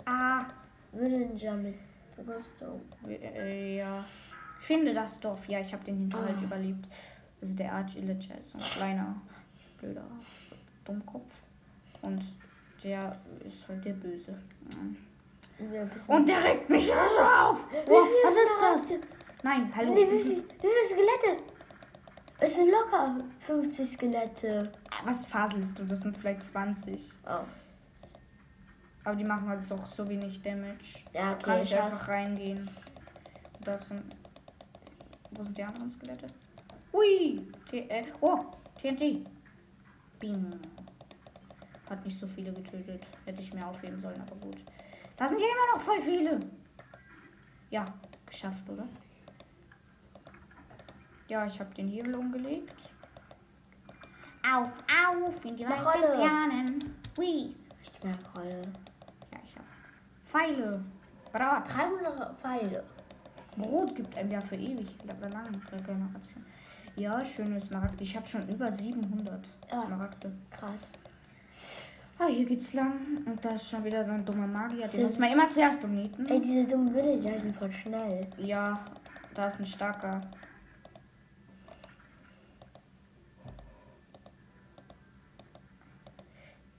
ah 0.05 0.45
Villager 0.93 1.55
mit 1.55 1.77
Rüstung. 2.27 2.81
äh, 3.09 3.77
ja. 3.79 4.05
Ich 4.61 4.67
finde 4.67 4.93
das 4.95 5.21
Dorf. 5.21 5.47
Ja, 5.49 5.61
ich 5.61 5.73
habe 5.73 5.85
den 5.85 5.97
Hinterhalt 5.99 6.37
Ah. 6.41 6.45
überlebt. 6.45 6.87
Also 7.41 7.55
der 7.55 7.73
Arch 7.73 7.97
Illager 7.97 8.37
ist 8.39 8.51
so 8.53 8.59
ein 8.59 8.65
kleiner, 8.65 9.15
blöder 9.79 10.05
Dummkopf. 10.85 11.33
Und 12.03 12.21
der 12.83 13.17
ist 13.47 13.69
halt 13.69 13.85
der 13.85 13.93
Böse. 13.93 14.37
Und 16.09 16.29
der 16.29 16.43
regt 16.45 16.69
mich 16.71 16.89
immer 16.89 17.09
so 17.17 17.23
auf. 17.23 17.61
Oh, 17.89 18.03
was 18.25 18.35
ist 18.37 18.59
das? 18.61 18.99
Nein, 19.43 19.71
hallo. 19.75 19.95
Wie, 19.95 20.05
das 20.05 20.27
wie, 20.27 20.37
wie 20.37 20.43
viele 20.61 20.87
Skelette? 20.87 21.43
Es 22.41 22.57
sind 22.57 22.71
locker 22.71 23.17
50 23.41 23.89
Skelette. 23.89 24.71
Was 25.05 25.25
faselst 25.27 25.79
du? 25.79 25.85
Das 25.85 26.01
sind 26.03 26.17
vielleicht 26.19 26.43
20. 26.43 27.13
Oh. 27.27 27.41
Aber 29.09 29.17
die 29.17 29.25
machen 29.25 29.49
halt 29.49 29.73
auch 29.73 29.87
so 29.87 30.07
wenig 30.07 30.43
Damage. 30.43 30.77
Ja, 31.15 31.33
Kann 31.37 31.55
okay, 31.55 31.63
ich 31.63 31.73
ich 31.73 31.81
einfach 31.81 32.09
reingehen. 32.09 32.71
Das 33.63 33.89
sind. 33.89 34.03
Wo 35.31 35.43
sind 35.43 35.57
die 35.57 35.65
anderen 35.65 35.91
Skelette? 35.91 36.27
Ui! 36.93 37.41
T 37.71 37.89
äh, 37.89 38.03
oh! 38.21 38.39
TNT! 38.79 39.27
Bing! 40.19 40.51
Hat 41.89 42.05
nicht 42.05 42.19
so 42.19 42.27
viele 42.27 42.53
getötet. 42.53 43.07
Hätte 43.25 43.41
ich 43.41 43.55
mir 43.55 43.67
aufheben 43.67 43.99
sollen, 44.03 44.21
aber 44.21 44.37
gut. 44.37 44.59
Da 45.17 45.27
sind 45.27 45.41
ja 45.41 45.47
immer 45.47 45.79
noch 45.79 45.81
voll 45.81 46.03
viele. 46.03 46.39
Ja, 47.71 47.87
geschafft, 48.27 48.69
oder? 48.69 48.87
Ja, 51.29 51.47
ich 51.47 51.59
habe 51.59 51.75
den 51.75 51.89
Hebel 51.89 52.15
umgelegt. 52.15 52.75
Auf, 54.53 54.71
auf, 54.71 55.45
in 55.47 55.57
die 55.57 55.65
Rolle. 55.65 56.67
Ui! 57.17 57.57
Ich 57.83 58.05
mag 58.05 58.37
Rolle. 58.37 58.61
Ich 60.29 60.35
habe 60.35 60.53
Pfeile. 60.55 60.85
Brat. 61.33 61.69
300 61.69 62.41
Pfeile. 62.41 62.85
Brot 63.57 63.95
gibt 63.95 64.17
einem 64.17 64.31
ja 64.31 64.41
für 64.41 64.57
ewig 64.57 64.87
oder 65.05 65.29
lange 65.31 65.51
Regeneration. 65.73 66.45
Ja, 66.97 67.25
schöne 67.25 67.61
Smaragde. 67.61 68.03
Ich 68.03 68.17
habe 68.17 68.27
schon 68.27 68.49
über 68.49 68.71
700 68.71 69.47
Ja. 69.73 69.87
Smaragde. 69.87 70.33
Krass. 70.51 70.93
Ah, 72.19 72.27
hier 72.27 72.45
geht's 72.45 72.75
lang. 72.75 72.93
Und 73.25 73.45
da 73.45 73.51
ist 73.51 73.71
schon 73.71 73.85
wieder 73.85 74.05
so 74.05 74.11
ein 74.11 74.25
dummer 74.25 74.47
Magier. 74.47 74.87
Den 74.89 75.05
muss 75.05 75.19
man 75.19 75.33
immer 75.33 75.49
zuerst 75.49 75.83
umnieten. 75.85 76.27
Ey, 76.27 76.41
diese 76.41 76.65
dummen 76.67 76.93
Villager 76.95 77.41
sind 77.41 77.57
voll 77.57 77.73
schnell. 77.73 78.27
Ja, 78.39 78.79
da 79.35 79.47
ist 79.47 79.61
ein 79.61 79.67
starker. 79.67 80.21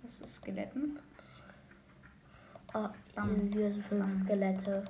Das 0.03 0.19
ist 0.19 0.35
Skeletten. 0.35 0.99
Oh, 2.73 2.79
hier 2.81 2.91
Bam. 3.15 3.29
sind 3.38 3.55
wieder 3.55 3.71
so 3.73 3.81
fünf 3.81 4.05
Bam. 4.05 4.17
Skelette. 4.19 4.83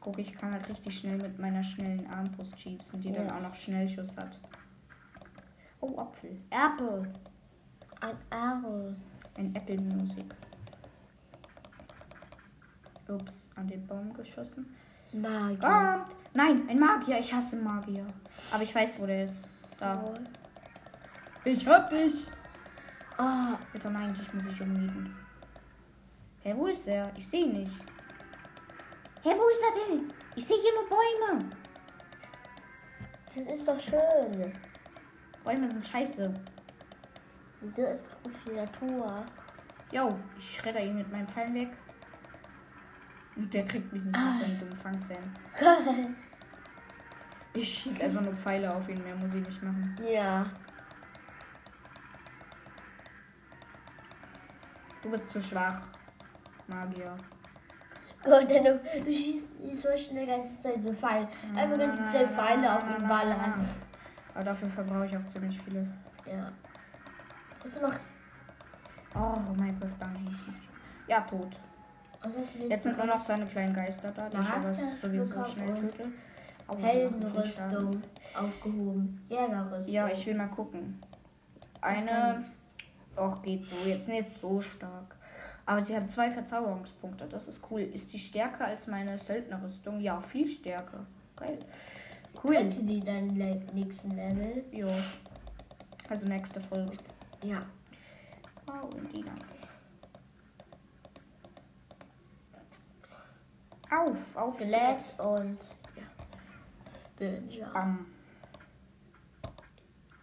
Guck, 0.00 0.18
ich 0.18 0.32
kann 0.34 0.52
halt 0.52 0.68
richtig 0.68 0.98
schnell 0.98 1.16
mit 1.18 1.38
meiner 1.38 1.62
schnellen 1.62 2.06
Armbrust 2.12 2.58
schießen, 2.58 3.00
die 3.00 3.12
dann 3.12 3.28
Ja. 3.28 3.36
auch 3.36 3.40
noch 3.42 3.54
Schnellschuss 3.54 4.16
hat. 4.16 4.38
Oh, 5.80 5.96
Apfel. 5.98 6.40
Apple. 6.50 7.12
Ein 8.00 8.16
Arrow. 8.30 8.92
Ein 9.38 9.54
Apple 9.54 9.80
Music. 9.80 10.24
Ups, 13.08 13.50
an 13.56 13.68
den 13.68 13.86
Baum 13.86 14.12
geschossen. 14.14 14.74
Magie. 15.12 15.56
Kommt! 15.58 16.16
Nein, 16.34 16.68
ein 16.68 16.78
Magier. 16.78 17.18
Ich 17.18 17.32
hasse 17.32 17.56
Magier. 17.56 18.06
Aber 18.50 18.62
ich 18.62 18.74
weiß, 18.74 18.98
wo 19.00 19.06
der 19.06 19.24
ist. 19.24 19.48
Da. 19.78 20.02
Oh. 20.02 20.14
Ich 21.44 21.66
hab 21.66 21.90
dich! 21.90 22.26
Oh, 23.18 23.54
Bitte 23.72 23.90
meint, 23.90 24.18
ich 24.20 24.32
muss 24.32 24.44
dich 24.44 24.60
umnieten. 24.62 25.14
Hä, 26.42 26.54
wo 26.56 26.66
ist 26.66 26.88
er? 26.88 27.10
Ich 27.16 27.28
sehe 27.28 27.44
ihn 27.44 27.52
nicht. 27.52 27.72
Hä, 29.22 29.30
wo 29.36 29.48
ist 29.48 29.62
er 29.62 29.96
denn? 29.96 30.08
Ich 30.34 30.44
sehe 30.46 30.56
hier 30.60 30.72
nur 30.74 30.88
Bäume. 30.88 31.48
das 33.26 33.58
ist 33.58 33.68
doch 33.68 33.78
schön. 33.78 34.52
Bäume 35.44 35.68
sind 35.68 35.86
scheiße. 35.86 36.32
Das 37.76 38.00
ist 38.00 38.06
doch 38.10 38.22
gut 38.24 38.36
für 38.38 38.50
die 38.50 38.56
Natur. 38.56 39.24
Jo, 39.92 40.18
ich 40.38 40.56
schredder 40.56 40.82
ihn 40.84 40.96
mit 40.96 41.10
meinem 41.12 41.28
Pfeil 41.28 41.52
weg. 41.54 41.68
Und 43.36 43.52
der 43.54 43.64
kriegt 43.66 43.92
mich 43.92 44.02
nicht 44.02 44.16
Ah. 44.16 44.32
mit 44.32 44.40
seinen 44.42 44.58
dummen 44.58 44.76
Fangzähnen. 44.78 45.34
Ich 47.54 47.68
schieße 47.82 48.04
einfach 48.04 48.22
nur 48.22 48.32
Pfeile 48.34 48.74
auf 48.74 48.88
ihn, 48.88 49.02
mehr 49.04 49.14
muss 49.14 49.34
ich 49.34 49.46
nicht 49.46 49.62
machen. 49.62 49.94
ja. 50.10 50.42
Du 55.02 55.10
bist 55.10 55.28
zu 55.28 55.42
schwach. 55.42 55.82
Magier. 56.68 57.14
Gott, 58.24 58.48
denn 58.48 58.62
du, 58.64 58.80
du 59.04 59.12
schießt 59.12 59.46
so 59.74 59.88
schnell 59.96 60.26
die 60.26 60.32
ganze 60.32 60.60
Zeit 60.62 60.82
so 60.82 60.92
Pfeile. 60.92 61.28
Einfach 61.56 61.74
die 61.78 61.86
ganze 61.86 62.06
Zeit 62.12 62.30
Pfeile 62.30 62.76
auf 62.76 62.84
den 62.96 63.08
Ball 63.08 63.32
an. 63.32 63.68
Aber 64.34 64.44
dafür 64.44 64.68
verbrauche 64.68 65.06
ich 65.06 65.16
auch 65.16 65.24
ziemlich 65.26 65.60
viele. 65.62 65.86
Ja. 66.26 66.52
Jetzt 67.64 67.82
noch. 67.82 67.94
Oh, 69.14 69.38
Minecraft 69.52 69.98
Dungeons. 70.00 70.30
macht 70.30 70.64
schon- 70.64 71.08
Ja, 71.08 71.20
tot. 71.22 71.48
Was 72.22 72.34
Jetzt 72.68 72.84
sind 72.84 72.96
nur 72.96 73.06
noch 73.06 73.20
seine 73.20 73.44
kleinen 73.44 73.74
Geister 73.74 74.12
da, 74.12 74.28
die 74.28 74.36
ich 74.38 74.48
aber 74.48 74.72
sowieso 74.72 75.44
schnell 75.44 75.74
töte. 75.74 76.08
Schaden. 76.68 76.84
Heldenrüstung 76.84 77.90
aufgehoben. 78.34 79.26
Jägerrüstung. 79.28 79.92
Ja, 79.94 80.08
ich 80.08 80.24
will 80.26 80.34
mal 80.36 80.46
gucken. 80.48 80.98
Eine. 81.80 82.44
Och, 83.16 83.42
geht 83.42 83.64
so. 83.64 83.74
Jetzt 83.84 84.08
nicht 84.08 84.32
so 84.32 84.62
stark. 84.62 85.16
Aber 85.64 85.84
sie 85.84 85.96
hat 85.96 86.08
zwei 86.08 86.30
Verzauberungspunkte. 86.30 87.26
Das 87.26 87.48
ist 87.48 87.62
cool. 87.70 87.80
Ist 87.82 88.12
die 88.12 88.18
stärker 88.18 88.66
als 88.66 88.86
meine 88.88 89.18
Söldnerrüstung? 89.18 90.00
Ja, 90.00 90.20
viel 90.20 90.46
stärker. 90.48 91.06
Geil. 91.36 91.58
Cool. 92.42 92.56
Könnte 92.56 92.82
die 92.82 93.00
dann 93.00 93.26
nächsten 93.72 94.10
Level? 94.12 94.64
Jo. 94.72 94.88
Also 96.08 96.26
nächste 96.26 96.60
Folge. 96.60 96.96
Ja. 97.44 97.60
Wow, 98.66 98.92
und 98.94 99.12
die 99.12 99.22
dann. 99.22 99.38
Auf, 103.90 104.36
auf. 104.36 104.54
Skelett 104.56 105.04
und. 105.18 105.58
Ja. 105.96 106.02
Villager. 107.18 107.72
Bam. 107.72 108.06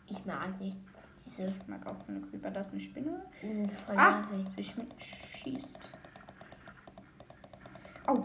Ich 0.07 0.25
mag 0.25 0.59
nicht 0.59 0.77
Diese. 1.23 1.45
Ich 1.45 1.67
mag 1.67 1.85
auch 1.85 2.05
keine 2.05 2.21
Creeper. 2.21 2.49
Das 2.49 2.67
ist 2.67 2.73
eine 2.73 2.81
Spinne. 2.81 3.25
Sind 3.41 3.71
voll 3.71 3.97
Ah, 3.97 4.21
nervig. 4.35 4.75
Schießt. 5.39 5.89
Au. 8.07 8.23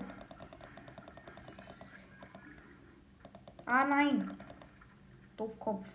Ah, 3.67 3.85
nein. 3.87 4.29
Doofkopf. 5.37 5.89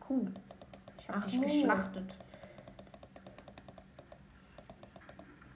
Kuh. 0.00 0.26
Ich 0.98 1.08
habe 1.08 1.30
dich 1.30 1.40
geschlachtet. 1.40 2.14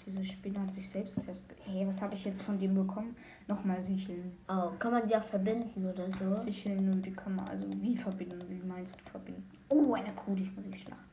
Diese 0.06 0.24
Spinne 0.24 0.60
hat 0.60 0.72
sich 0.72 0.88
selbst 0.88 1.22
fest. 1.22 1.54
Hey, 1.64 1.86
was 1.86 2.02
habe 2.02 2.14
ich 2.14 2.24
jetzt 2.24 2.42
von 2.42 2.58
dem 2.58 2.74
bekommen? 2.74 3.14
Nochmal 3.46 3.80
Sicheln. 3.80 4.36
Oh, 4.48 4.72
kann 4.78 4.92
man 4.92 5.06
die 5.06 5.14
auch 5.14 5.24
verbinden 5.24 5.86
oder 5.86 6.10
so? 6.10 6.34
Sicheln, 6.34 6.90
nö, 6.90 7.00
die 7.00 7.12
kann 7.12 7.36
man 7.36 7.48
also 7.48 7.68
wie 7.80 7.96
verbinden? 7.96 8.40
Wie 8.48 8.66
meinst 8.66 8.98
du 9.00 9.04
verbinden? 9.04 9.48
Oh, 9.68 9.94
eine 9.94 10.12
Kuh, 10.14 10.34
die 10.34 10.50
muss 10.56 10.66
ich 10.66 10.82
schlachten. 10.82 11.09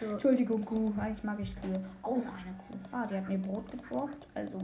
So. 0.00 0.06
Entschuldigung, 0.06 0.64
Kuh. 0.64 0.92
Eigentlich 1.00 1.24
mag 1.24 1.38
ich 1.40 1.54
Kühe. 1.60 1.72
Oh, 2.02 2.16
noch 2.16 2.34
eine 2.36 2.54
Kuh. 2.58 2.78
Ah, 2.92 3.06
die 3.06 3.16
hat 3.16 3.28
mir 3.28 3.38
Brot 3.38 3.70
gedroppt. 3.70 4.26
Also, 4.34 4.58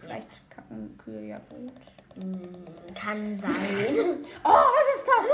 vielleicht 0.00 0.50
kacken 0.50 0.96
Kühe 0.98 1.26
ja 1.28 1.36
Brot. 1.48 1.72
Mm, 2.16 2.94
Kann 2.94 3.34
sein. 3.34 3.52
Oh, 4.44 4.48
was 4.48 4.96
ist 4.98 5.08
das? 5.08 5.26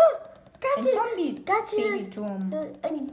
Ein. 0.76 1.34
Babyturm. 1.76 2.52
Äh, 2.52 2.88
Ein 2.88 3.12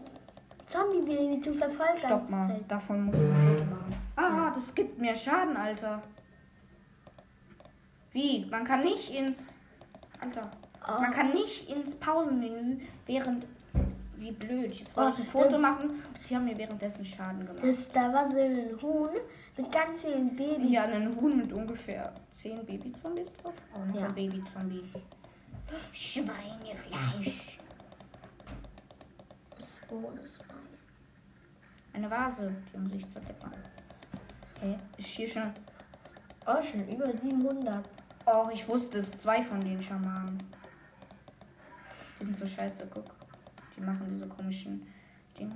Zombie-Baby, 0.66 1.42
du 1.42 1.54
verfolgst 1.54 2.00
Stopp 2.06 2.10
ganze 2.20 2.32
mal. 2.32 2.48
Zeit. 2.48 2.64
Davon 2.72 3.06
muss 3.06 3.16
ich 3.16 3.22
ein 3.22 3.36
Foto 3.36 3.66
machen. 3.66 3.96
Ah, 4.16 4.52
das 4.54 4.76
gibt 4.76 5.00
mir 5.00 5.16
Schaden, 5.16 5.58
Alter. 5.58 6.00
Wie? 8.12 8.46
Man 8.50 8.64
kann 8.64 8.84
nicht 8.84 9.10
ins. 9.12 9.58
Alter. 10.22 10.42
Oh. 10.88 11.02
Man 11.02 11.12
kann 11.12 11.32
nicht 11.34 11.70
ins 11.70 11.96
Pausenmenü 11.96 12.80
während. 13.06 13.48
Wie 14.20 14.32
blöd. 14.32 14.74
Jetzt 14.74 14.96
wollte 14.98 15.12
Oh, 15.12 15.14
ich 15.14 15.20
ein 15.22 15.32
Foto 15.32 15.58
machen 15.58 15.90
und 15.90 16.30
die 16.30 16.36
haben 16.36 16.44
mir 16.46 16.58
währenddessen 16.58 17.06
Schaden 17.06 17.40
gemacht. 17.46 17.64
Das, 17.64 17.88
da 17.90 18.12
war 18.14 18.28
so 18.30 18.38
ein 18.38 18.78
Huhn 18.82 19.10
mit 19.58 19.72
ganz 19.72 20.02
vielen 20.02 20.36
Babys. 20.36 20.70
Ja, 20.70 20.84
ein 20.84 21.16
Huhn 21.16 21.38
mit 21.38 21.54
ungefähr 21.54 22.14
10 22.32 22.66
Babyzombies 22.66 23.32
drauf. 23.34 23.54
Oh, 23.76 23.98
Ja. 23.98 24.08
ein 24.08 24.14
Babyzombie. 24.16 24.84
Schweinefleisch. 25.94 27.58
Das 29.58 29.68
ist 29.70 29.90
mein. 30.48 30.58
Eine 31.94 32.12
Vase, 32.12 32.54
die 32.74 32.78
muss 32.78 32.94
ich 32.94 33.08
zerdeppern. 33.08 33.52
Hä? 34.62 34.76
Ist 34.98 35.08
hier 35.08 35.28
schon. 35.30 35.52
Oh, 36.46 36.62
schon 36.62 36.88
über 36.90 37.06
700. 37.16 37.88
Oh, 38.26 38.50
ich 38.52 38.68
wusste 38.68 39.00
es. 39.00 39.12
Zwei 39.18 39.42
von 39.42 39.62
den 39.62 39.82
Schamanen. 39.82 40.38
Die 42.20 42.26
sind 42.26 42.38
so 42.38 42.46
scheiße, 42.46 42.88
guck. 42.94 43.06
Die 43.80 43.84
machen 43.84 44.08
diese 44.12 44.28
komischen 44.28 44.86
Dinge. 45.38 45.56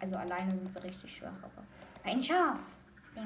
Also 0.00 0.16
alleine 0.16 0.50
sind 0.50 0.72
sie 0.72 0.82
richtig 0.82 1.16
schwach, 1.16 1.36
aber. 1.42 1.64
Ein 2.04 2.22
Schaf! 2.22 2.60
Ja. 3.16 3.22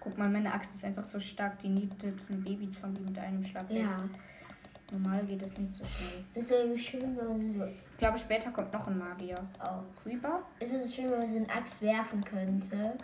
Guck 0.00 0.16
mal, 0.16 0.28
meine 0.28 0.52
Axt 0.52 0.74
ist 0.74 0.84
einfach 0.84 1.04
so 1.04 1.20
stark, 1.20 1.58
die 1.60 1.68
nietet 1.68 2.18
ein 2.30 2.42
Babyzombie 2.42 3.02
mit 3.02 3.18
einem 3.18 3.44
Schlag. 3.44 3.70
Ja. 3.70 3.96
Normal 4.92 5.24
geht 5.24 5.42
es 5.42 5.56
nicht 5.56 5.74
so 5.74 5.84
schnell. 5.84 6.24
Ist 6.34 6.50
ja 6.50 6.56
irgendwie 6.56 6.82
schön, 6.82 7.16
wenn 7.16 7.28
man 7.28 7.52
so. 7.52 7.64
Ich 7.64 7.98
glaube, 7.98 8.18
später 8.18 8.50
kommt 8.50 8.72
noch 8.72 8.88
ein 8.88 8.98
Magier. 8.98 9.36
Oh. 9.62 9.82
Creeper? 10.02 10.42
Ist 10.58 10.72
es 10.72 10.94
schön, 10.94 11.10
wenn 11.10 11.18
man 11.18 11.30
so 11.30 11.36
eine 11.36 11.50
Axt 11.50 11.82
werfen 11.82 12.24
könnte? 12.24 12.96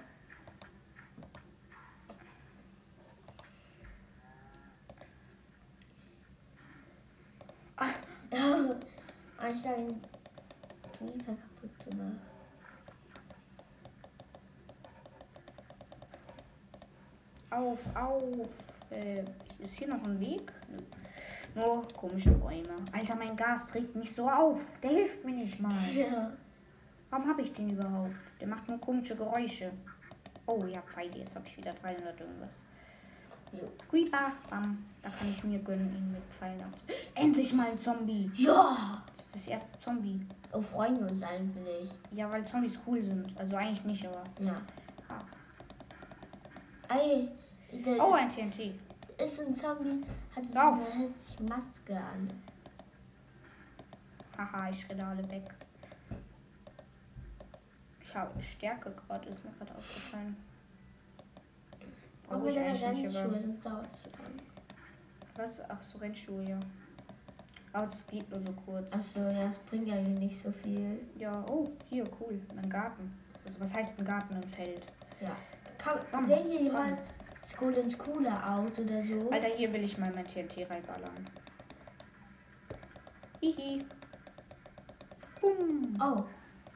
Den 9.67 10.01
Creeper 10.97 11.35
kaputt 11.35 11.91
gemacht. 11.91 12.21
Auf, 17.51 17.79
auf. 17.97 18.49
Äh, 18.91 19.25
ist 19.59 19.77
hier 19.77 19.89
noch 19.89 20.05
ein 20.05 20.21
Weg? 20.21 20.53
Nö. 20.71 20.77
Nur 21.57 21.83
komische 21.89 22.31
Bäume. 22.31 22.77
Alter, 22.93 23.17
mein 23.17 23.35
Gas 23.35 23.67
trägt 23.67 23.97
mich 23.97 24.15
so 24.15 24.31
auf. 24.31 24.61
Der 24.81 24.91
hilft 24.91 25.25
mir 25.25 25.33
nicht 25.35 25.59
mal. 25.61 25.75
Ja. 25.93 26.31
Warum 27.11 27.29
habe 27.29 27.43
ich 27.43 27.53
den 27.53 27.71
überhaupt? 27.71 28.15
Der 28.41 28.47
macht 28.47 28.69
nur 28.69 28.79
komische 28.79 29.17
Geräusche. 29.17 29.73
Oh 30.47 30.65
ja, 30.67 30.81
Pfeile. 30.83 31.19
Jetzt 31.19 31.35
habe 31.35 31.47
ich 31.49 31.57
wieder 31.57 31.73
300 31.73 32.21
irgendwas. 32.21 32.63
Jo. 33.53 33.65
Creeper. 33.91 34.33
Bam. 34.49 34.87
Da 35.03 35.09
kann 35.09 35.29
ich 35.29 35.43
mir 35.43 35.59
gönnen, 35.59 35.93
ihn 35.93 36.13
mit 36.13 36.23
Pfeilen. 36.39 36.73
Endlich 37.17 37.53
mal 37.55 37.69
ein 37.71 37.79
Zombie. 37.79 38.31
Ja! 38.35 39.03
Das 39.15 39.25
ist 39.27 39.35
das 39.35 39.47
erste 39.47 39.79
Zombie. 39.79 40.21
Oh, 40.53 40.61
freuen 40.61 40.97
wir 40.97 41.11
uns 41.11 41.23
eigentlich. 41.23 41.91
Ja, 42.13 42.31
weil 42.33 42.45
Zombies 42.47 42.79
cool 42.87 43.03
sind. 43.03 43.39
Also 43.41 43.57
eigentlich 43.57 43.85
nicht, 43.85 44.07
aber. 44.07 44.23
Ja. 44.41 44.55
Ah. 45.09 46.95
Ey, 46.95 47.29
Oh, 47.99 48.13
ein 48.13 48.29
TNT. 48.29 48.75
ist 49.23 49.41
ein 49.41 49.55
Zombie, 49.55 50.01
hat 50.35 50.45
so 50.45 50.59
Lauf. 50.59 50.75
eine 50.75 50.85
hässliche 51.07 51.43
Maske 51.45 51.97
an. 51.97 52.29
Haha, 54.39 54.69
ich 54.71 54.89
renne 54.89 55.07
alle 55.07 55.31
weg. 55.31 55.43
Ich 58.03 58.15
habe 58.15 58.43
Stärke 58.43 58.91
gerade, 58.93 59.29
ist 59.29 59.45
mir 59.45 59.51
gerade 59.53 59.75
aufgefallen. 59.75 60.37
Brauche 62.29 62.51
ich 62.51 62.59
eigentlich 62.59 63.05
nicht, 63.05 63.17
aber. 63.67 63.83
Was? 65.37 65.71
Ach 65.71 65.83
so, 65.83 65.99
Rennschuhe, 65.99 66.43
ja. 66.49 66.59
Aber 67.77 67.85
es 67.85 68.07
geht 68.07 68.31
nur 68.31 68.41
so 68.41 68.53
kurz. 68.65 68.91
Achso, 68.91 69.21
ja, 69.21 69.49
es 69.51 69.59
bringt 69.59 69.87
ja 69.87 69.97
nicht 69.97 70.41
so 70.41 70.51
viel. 70.51 70.99
Ja, 71.19 71.45
oh, 71.51 71.63
hier, 71.91 72.05
cool. 72.19 72.41
Ein 72.57 72.71
Garten. 72.71 73.15
Also, 73.45 73.61
was 73.61 73.75
heißt 73.75 74.01
ein 74.01 74.07
Garten? 74.07 74.35
Ein 74.35 74.43
Feld. 74.45 74.81
Ja. 75.21 75.37
Kann, 75.77 75.99
Bam, 76.11 76.27
sehen 76.27 76.47
hier 76.51 76.73
bam. 76.73 76.89
mal 76.91 76.97
Scolems 77.47 77.99
cooler 77.99 78.51
aus 78.59 78.71
oder 78.79 79.03
so? 79.03 79.29
Alter, 79.31 79.49
hier 79.49 79.75
will 79.75 79.85
ich 79.85 79.99
mal 79.99 80.11
mein 80.15 80.25
TNT 80.25 80.71
reinballern. 80.71 81.23
Hihi. 83.43 83.85
Bumm. 85.43 85.99
Oh, 86.03 86.25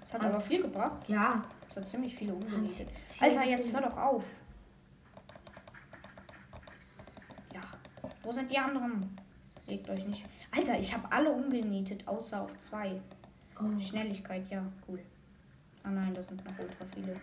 Das 0.02 0.12
hat 0.12 0.26
aber 0.26 0.38
viel 0.40 0.62
gebracht. 0.62 1.08
ja. 1.08 1.40
Das 1.68 1.76
hat 1.76 1.88
ziemlich 1.88 2.14
viele 2.14 2.34
umgenietet. 2.34 2.90
Alter, 3.20 3.44
jetzt 3.46 3.72
hör 3.72 3.80
doch 3.80 3.96
auf. 3.96 4.24
Ja. 7.54 7.60
Wo 8.22 8.32
sind 8.32 8.50
die 8.52 8.58
anderen? 8.58 9.16
Regt 9.66 9.88
euch 9.88 10.04
nicht. 10.04 10.39
Alter, 10.52 10.78
ich 10.78 10.92
habe 10.92 11.10
alle 11.12 11.30
umgenietet, 11.30 12.06
außer 12.06 12.40
auf 12.40 12.58
zwei. 12.58 13.00
Oh. 13.60 13.78
Schnelligkeit, 13.78 14.48
ja, 14.50 14.64
cool. 14.88 15.00
Ah 15.82 15.90
nein, 15.90 16.12
das 16.12 16.28
sind 16.28 16.44
noch 16.44 16.58
ultra 16.58 16.84
viele. 16.94 17.14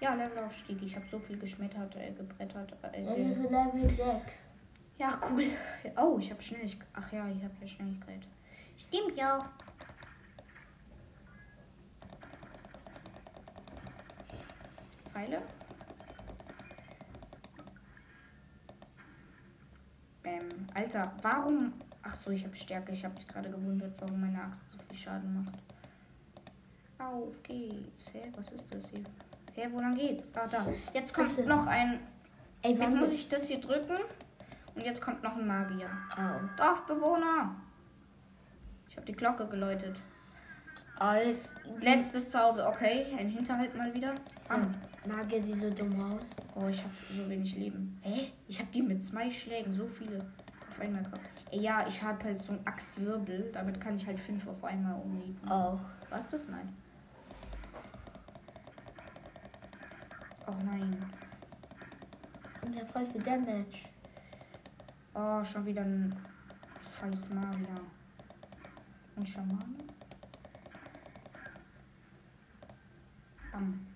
Ja, 0.00 0.14
Levelaufstieg. 0.14 0.82
Ich 0.82 0.96
habe 0.96 1.06
so 1.06 1.18
viel 1.18 1.38
geschmettert, 1.38 1.94
äh, 1.96 2.12
gebrettert. 2.12 2.74
Äh, 2.92 3.02
äh, 3.02 3.28
ist 3.28 3.38
es 3.38 3.50
Level 3.50 3.88
6. 3.88 4.50
ja, 4.98 5.20
cool. 5.30 5.44
Oh, 5.96 6.18
ich 6.18 6.30
habe 6.30 6.40
Schnelligkeit. 6.40 6.88
Ach 6.94 7.12
ja, 7.12 7.28
ich 7.28 7.42
habe 7.42 7.54
ja 7.60 7.68
Schnelligkeit. 7.68 8.22
Stimmt 8.78 9.16
ja. 9.16 9.38
Pfeile. 15.12 15.42
Bäm. 20.22 20.48
Alter, 20.74 21.12
warum. 21.22 21.74
Ach 22.02 22.14
so, 22.14 22.30
ich 22.30 22.44
habe 22.44 22.56
Stärke. 22.56 22.92
Ich 22.92 23.04
habe 23.04 23.14
mich 23.14 23.26
gerade 23.26 23.50
gewundert, 23.50 23.92
warum 24.00 24.20
meine 24.20 24.42
Axt 24.42 24.60
so 24.70 24.78
viel 24.88 24.98
Schaden 24.98 25.34
macht. 25.34 25.58
Auf 26.98 27.42
geht's. 27.42 28.12
Hä, 28.12 28.22
was 28.36 28.50
ist 28.52 28.74
das 28.74 28.88
hier? 28.90 29.04
Hä, 29.54 29.68
wo 29.72 29.78
lang 29.80 29.94
geht's? 29.94 30.30
Ah, 30.34 30.46
da. 30.46 30.66
Jetzt 30.92 31.12
kommt 31.14 31.28
Achso. 31.28 31.42
noch 31.42 31.66
ein. 31.66 32.00
Ey, 32.62 32.74
Jetzt 32.74 32.96
muss 32.96 33.12
ich 33.12 33.28
das 33.28 33.48
hier 33.48 33.60
drücken. 33.60 33.96
Und 34.74 34.84
jetzt 34.84 35.00
kommt 35.00 35.22
noch 35.22 35.36
ein 35.36 35.46
Magier. 35.46 35.90
Oh. 36.16 36.46
Dorfbewohner. 36.56 37.56
Ich 38.88 38.96
habe 38.96 39.06
die 39.06 39.12
Glocke 39.12 39.46
geläutet. 39.46 39.96
All. 40.98 41.36
Letztes 41.80 42.28
Zuhause, 42.28 42.66
okay. 42.66 43.06
Ein 43.18 43.28
Hinterhalt 43.28 43.74
mal 43.76 43.94
wieder. 43.94 44.14
So, 44.42 44.54
mag 45.08 45.32
er 45.32 45.42
sie 45.42 45.54
so 45.54 45.70
dumm 45.70 46.00
aus? 46.02 46.22
Oh, 46.54 46.66
ich 46.68 46.82
habe 46.82 46.92
so 47.16 47.28
wenig 47.28 47.56
Leben. 47.56 47.98
Hä? 48.02 48.32
Ich 48.48 48.58
habe 48.58 48.68
die 48.72 48.82
mit 48.82 49.02
zwei 49.02 49.30
Schlägen, 49.30 49.72
so 49.72 49.86
viele 49.88 50.18
auf 50.80 50.86
einmal. 50.86 51.02
Ey, 51.50 51.62
ja, 51.62 51.86
ich 51.86 52.02
habe 52.02 52.24
halt 52.24 52.38
so 52.38 52.52
einen 52.52 52.66
Axtwirbel. 52.66 53.50
Damit 53.52 53.80
kann 53.80 53.96
ich 53.96 54.06
halt 54.06 54.18
fünf 54.18 54.46
auf 54.46 54.62
einmal 54.64 54.94
umnieten. 55.00 55.48
Oh. 55.50 55.78
Was 56.08 56.28
das? 56.28 56.48
Nein. 56.48 56.74
Oh 60.46 60.54
nein. 60.64 60.96
Und 62.62 62.76
er 62.76 62.86
voll 62.86 63.06
viel 63.06 63.22
Damage. 63.22 63.84
Oh, 65.14 65.44
schon 65.44 65.66
wieder 65.66 65.82
ein 65.82 66.14
scheiß 66.98 67.30
Magier. 67.30 67.74
Und 69.16 69.28
Schamane? 69.28 69.58
Bam. 73.52 73.86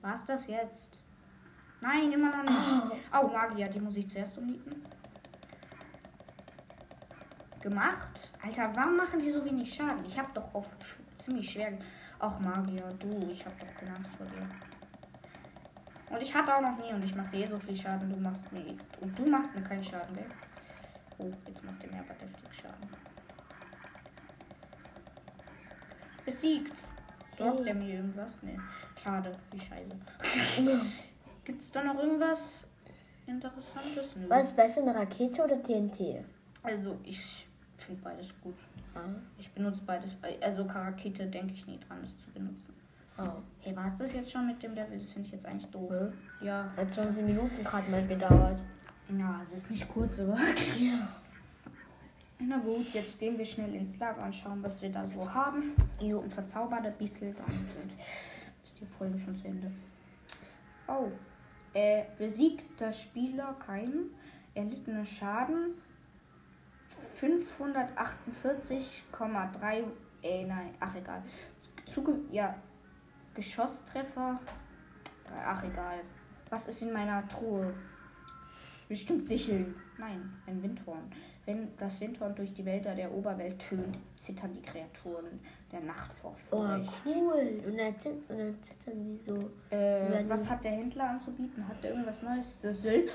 Was 0.00 0.24
das 0.24 0.46
jetzt? 0.46 0.98
Nein, 1.80 2.12
immer 2.12 2.30
noch 2.30 2.42
nicht. 2.42 3.02
Oh, 3.12 3.28
Magier, 3.28 3.68
die 3.68 3.80
muss 3.80 3.96
ich 3.96 4.08
zuerst 4.08 4.36
umnieten. 4.38 4.82
Gemacht. 7.60 8.08
Alter, 8.42 8.70
warum 8.74 8.96
machen 8.96 9.18
die 9.18 9.30
so 9.30 9.44
wenig 9.44 9.72
Schaden? 9.74 10.04
Ich 10.06 10.18
hab 10.18 10.32
doch 10.34 10.54
auf 10.54 10.68
ziemlich 11.16 11.50
schwer. 11.50 11.72
Auch 12.18 12.38
Magier, 12.40 12.88
du, 12.98 13.28
ich 13.30 13.44
hab 13.44 13.58
doch 13.58 13.74
keine 13.74 13.94
Angst 13.94 14.10
vor 14.16 14.26
dir. 14.26 14.48
Und 16.10 16.22
ich 16.22 16.32
hatte 16.32 16.54
auch 16.54 16.60
noch 16.60 16.78
nie 16.78 16.92
und 16.92 17.04
ich 17.04 17.14
mache 17.14 17.30
dir 17.30 17.48
so 17.48 17.58
viel 17.58 17.76
Schaden, 17.76 18.10
du 18.10 18.18
machst 18.20 18.50
mir. 18.52 18.64
Und 19.00 19.18
du 19.18 19.26
machst 19.28 19.54
mir 19.54 19.62
keinen 19.62 19.84
Schaden, 19.84 20.14
gell? 20.14 20.26
Oh, 21.18 21.30
jetzt 21.46 21.64
macht 21.64 21.82
er 21.82 21.92
mir 21.92 22.00
aber 22.00 22.14
deftig 22.14 22.60
Schaden. 22.60 22.90
Besiegt. 26.24 26.74
Droppt 27.36 27.60
Ey. 27.60 27.68
er 27.68 27.74
mir 27.74 27.94
irgendwas? 27.94 28.42
Nee. 28.42 28.58
Schade, 29.02 29.32
wie 29.50 29.60
scheiße. 29.60 30.70
Gibt's 31.44 31.70
da 31.70 31.84
noch 31.84 31.98
irgendwas 31.98 32.66
Interessantes? 33.26 34.16
Nö. 34.16 34.28
Was 34.28 34.46
ist 34.46 34.56
besser, 34.56 34.82
eine 34.82 34.94
Rakete 34.94 35.44
oder 35.44 35.62
TNT? 35.62 36.24
Also, 36.62 36.98
ich 37.04 37.45
finde 37.84 38.02
beides 38.02 38.28
gut. 38.40 38.54
Ich 39.38 39.50
benutze 39.52 39.80
beides. 39.84 40.16
Also, 40.40 40.64
Karakete 40.64 41.26
denke 41.26 41.52
ich 41.52 41.66
nie 41.66 41.78
dran, 41.78 41.98
es 42.04 42.18
zu 42.18 42.30
benutzen. 42.30 42.74
Oh. 43.18 43.42
Hey, 43.60 43.74
war 43.74 43.86
es 43.86 43.96
das 43.96 44.12
jetzt 44.12 44.30
schon 44.30 44.46
mit 44.46 44.62
dem 44.62 44.74
Level? 44.74 44.98
Das 44.98 45.10
finde 45.10 45.26
ich 45.26 45.32
jetzt 45.32 45.46
eigentlich 45.46 45.70
doof. 45.70 45.90
Hä? 45.90 46.44
Ja. 46.44 46.70
Hat 46.76 46.92
20 46.92 47.24
Minuten 47.24 47.64
gerade 47.64 47.90
mal 47.90 48.06
gedauert. 48.06 48.60
Ja, 49.18 49.38
also 49.40 49.54
ist 49.54 49.70
nicht 49.70 49.88
kurz, 49.88 50.20
aber. 50.20 50.38
Ja. 50.80 51.08
Na 52.38 52.58
gut, 52.58 52.92
jetzt 52.92 53.18
gehen 53.18 53.38
wir 53.38 53.46
schnell 53.46 53.74
ins 53.74 53.98
Lager 53.98 54.22
und 54.22 54.34
schauen, 54.34 54.62
was 54.62 54.82
wir 54.82 54.90
da 54.92 55.06
so 55.06 55.32
haben. 55.32 55.72
Jo, 55.98 56.18
und 56.18 56.38
ein 56.38 56.98
bisschen, 56.98 57.34
dann 57.34 57.46
sind, 57.46 57.92
ist 58.62 58.78
die 58.78 58.84
Folge 58.84 59.18
schon 59.18 59.34
zu 59.34 59.48
Ende. 59.48 59.70
Oh, 60.86 61.10
äh, 61.72 62.04
besiegt 62.18 62.78
der 62.78 62.92
Spieler 62.92 63.54
keinen 63.54 64.10
erlittene 64.54 65.04
Schaden 65.06 65.74
548,3, 67.20 69.84
äh, 70.22 70.44
nein, 70.44 70.74
ach 70.80 70.94
egal. 70.94 71.22
Zuge 71.86 72.18
ja, 72.30 72.54
Geschosstreffer, 73.34 74.38
ach 75.44 75.64
egal. 75.64 75.98
Was 76.50 76.68
ist 76.68 76.82
in 76.82 76.92
meiner 76.92 77.26
Truhe? 77.28 77.72
Bestimmt 78.88 79.26
Sicheln. 79.26 79.74
Nein, 79.98 80.32
ein 80.46 80.62
Windhorn. 80.62 81.10
Wenn 81.44 81.76
das 81.76 82.00
Windhorn 82.00 82.34
durch 82.34 82.54
die 82.54 82.64
Wälder 82.64 82.94
der 82.94 83.12
Oberwelt 83.12 83.58
tönt, 83.58 83.98
zittern 84.14 84.54
die 84.54 84.62
Kreaturen 84.62 85.38
der 85.70 85.80
Nacht 85.80 86.10
vor 86.12 86.34
Oh, 86.50 86.56
Furcht. 86.58 86.90
cool. 87.04 87.58
Und 87.66 87.76
dann, 87.78 87.98
zit 88.00 88.14
und 88.28 88.38
dann 88.38 88.62
zittern 88.62 89.04
die 89.04 89.18
so. 89.18 89.36
Äh, 89.70 90.24
was 90.28 90.48
hat 90.50 90.64
der 90.64 90.72
Händler 90.72 91.10
anzubieten? 91.10 91.66
Hat 91.68 91.84
er 91.84 91.90
irgendwas 91.90 92.22
Neues? 92.22 92.60
Das 92.62 92.82
Söld 92.82 93.10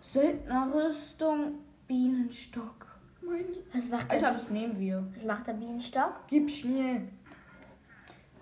Söldnerrüstung, 0.00 1.60
Bienenstock. 1.86 2.91
Mein 3.24 3.44
Was 3.72 3.88
macht 3.88 4.10
Alter, 4.10 4.26
der, 4.26 4.32
das 4.32 4.50
nehmen 4.50 4.78
wir. 4.78 5.06
was 5.14 5.24
macht 5.24 5.46
der 5.46 5.54
Bienenstock? 5.54 6.26
Gib 6.28 6.50
schnell. 6.50 7.08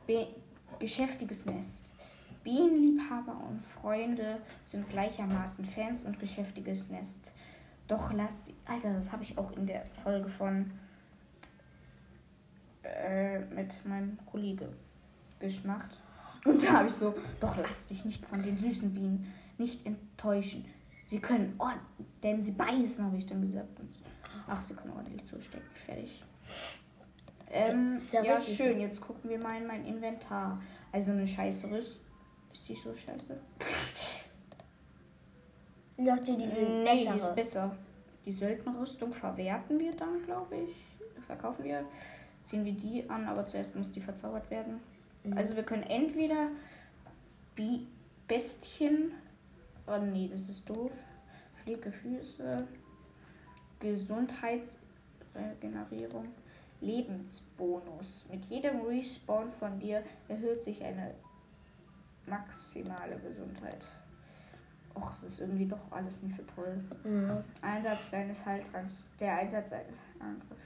Be 0.06 0.28
geschäftiges 0.78 1.44
Nest. 1.46 1.94
Bienenliebhaber 2.42 3.36
und 3.48 3.62
Freunde 3.62 4.40
sind 4.62 4.88
gleichermaßen 4.88 5.66
Fans 5.66 6.04
und 6.04 6.18
geschäftiges 6.18 6.88
Nest. 6.88 7.34
Doch 7.86 8.12
lasst. 8.12 8.54
Alter, 8.66 8.94
das 8.94 9.12
habe 9.12 9.22
ich 9.24 9.36
auch 9.36 9.52
in 9.52 9.66
der 9.66 9.84
Folge 10.02 10.28
von. 10.28 10.70
Äh, 12.82 13.40
mit 13.40 13.84
meinem 13.84 14.18
Kollege 14.24 14.72
gemacht. 15.38 15.98
Und 16.46 16.64
da 16.64 16.72
habe 16.72 16.88
ich 16.88 16.94
so. 16.94 17.14
Doch 17.40 17.56
lass 17.58 17.88
dich 17.88 18.06
nicht 18.06 18.24
von 18.24 18.42
den 18.42 18.58
süßen 18.58 18.94
Bienen 18.94 19.30
nicht 19.58 19.84
enttäuschen. 19.84 20.64
Sie 21.04 21.18
können 21.18 21.54
ord 21.58 21.78
denn 22.22 22.42
sie 22.42 22.52
beißen, 22.52 23.04
habe 23.04 23.16
ich 23.16 23.26
dann 23.26 23.42
gesagt. 23.42 23.78
Und, 23.80 23.90
ach, 24.50 24.60
sie 24.60 24.74
können 24.74 24.92
ordentlich 24.92 25.24
zustecken. 25.24 25.68
Fertig. 25.74 26.22
Ähm, 27.50 27.98
ja 28.12 28.22
ja, 28.22 28.40
schön. 28.40 28.80
Jetzt 28.80 29.00
gucken 29.00 29.30
wir 29.30 29.38
mal 29.38 29.56
in 29.56 29.66
mein 29.66 29.84
Inventar. 29.84 30.60
Also 30.92 31.12
eine 31.12 31.26
scheiße 31.26 31.70
Rüst. 31.70 32.00
Ist 32.52 32.68
die 32.68 32.74
so 32.74 32.94
scheiße? 32.94 33.40
Doch 35.98 36.18
die, 36.18 36.36
diese 36.36 36.60
nee, 36.60 37.08
die 37.12 37.18
ist 37.18 37.34
besser. 37.34 37.76
Die 38.24 38.32
Söldnerrüstung 38.32 39.12
verwerten 39.12 39.78
wir 39.78 39.92
dann, 39.92 40.24
glaube 40.24 40.56
ich. 40.56 40.76
Verkaufen 41.26 41.64
wir. 41.64 41.84
Ziehen 42.42 42.64
wir 42.64 42.72
die 42.72 43.08
an, 43.08 43.26
aber 43.26 43.46
zuerst 43.46 43.76
muss 43.76 43.92
die 43.92 44.00
verzaubert 44.00 44.50
werden. 44.50 44.80
Mhm. 45.24 45.36
Also 45.36 45.56
wir 45.56 45.62
können 45.62 45.82
entweder 45.82 46.48
Bi 47.54 47.86
Bestien. 48.26 49.12
Oh 49.86 49.98
nee, 49.98 50.28
das 50.30 50.48
ist 50.48 50.68
doof. 50.68 50.92
Flinke 51.62 51.90
Füße. 51.90 52.66
Gesundheitsregenerierung. 53.80 56.28
Lebensbonus. 56.80 58.24
Mit 58.30 58.44
jedem 58.46 58.80
Respawn 58.82 59.52
von 59.52 59.78
dir 59.78 60.02
erhöht 60.28 60.62
sich 60.62 60.82
eine 60.82 61.14
maximale 62.26 63.18
Gesundheit. 63.18 63.86
Och, 64.94 65.12
es 65.12 65.22
ist 65.22 65.40
irgendwie 65.40 65.66
doch 65.66 65.92
alles 65.92 66.22
nicht 66.22 66.36
so 66.36 66.42
toll. 66.54 66.82
Ja. 67.04 67.44
Einsatz 67.62 68.10
deines 68.10 68.44
Heiltranks. 68.44 69.08
Der 69.20 69.38
Einsatz 69.38 69.72
eines 69.72 69.96
Angriff. 70.18 70.58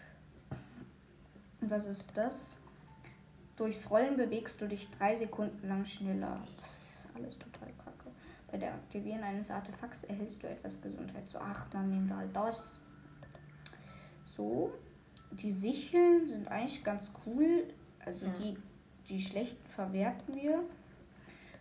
Und 1.60 1.70
was 1.70 1.86
ist 1.86 2.16
das? 2.16 2.56
Durchs 3.56 3.90
Rollen 3.90 4.16
bewegst 4.16 4.60
du 4.60 4.68
dich 4.68 4.90
drei 4.90 5.14
Sekunden 5.14 5.68
lang 5.68 5.84
schneller. 5.84 6.40
Das 6.60 6.78
ist 6.78 7.06
alles 7.14 7.38
total 7.38 7.68
kacke. 7.84 8.10
Bei 8.50 8.58
der 8.58 8.74
Aktivieren 8.74 9.22
eines 9.22 9.50
Artefakts 9.50 10.04
erhältst 10.04 10.42
du 10.42 10.48
etwas 10.48 10.80
Gesundheit. 10.80 11.28
So, 11.28 11.38
ach, 11.38 11.68
dann 11.70 11.90
nehmen 11.90 12.08
wir 12.08 12.16
halt 12.16 12.34
das. 12.34 12.80
So. 14.36 14.72
Die 15.32 15.50
Sicheln 15.50 16.28
sind 16.28 16.48
eigentlich 16.48 16.82
ganz 16.84 17.12
cool. 17.26 17.64
Also 18.04 18.26
Ja. 18.26 18.32
die, 18.40 18.56
die 19.08 19.20
schlechten 19.20 19.66
verwerten 19.68 20.34
wir. 20.34 20.62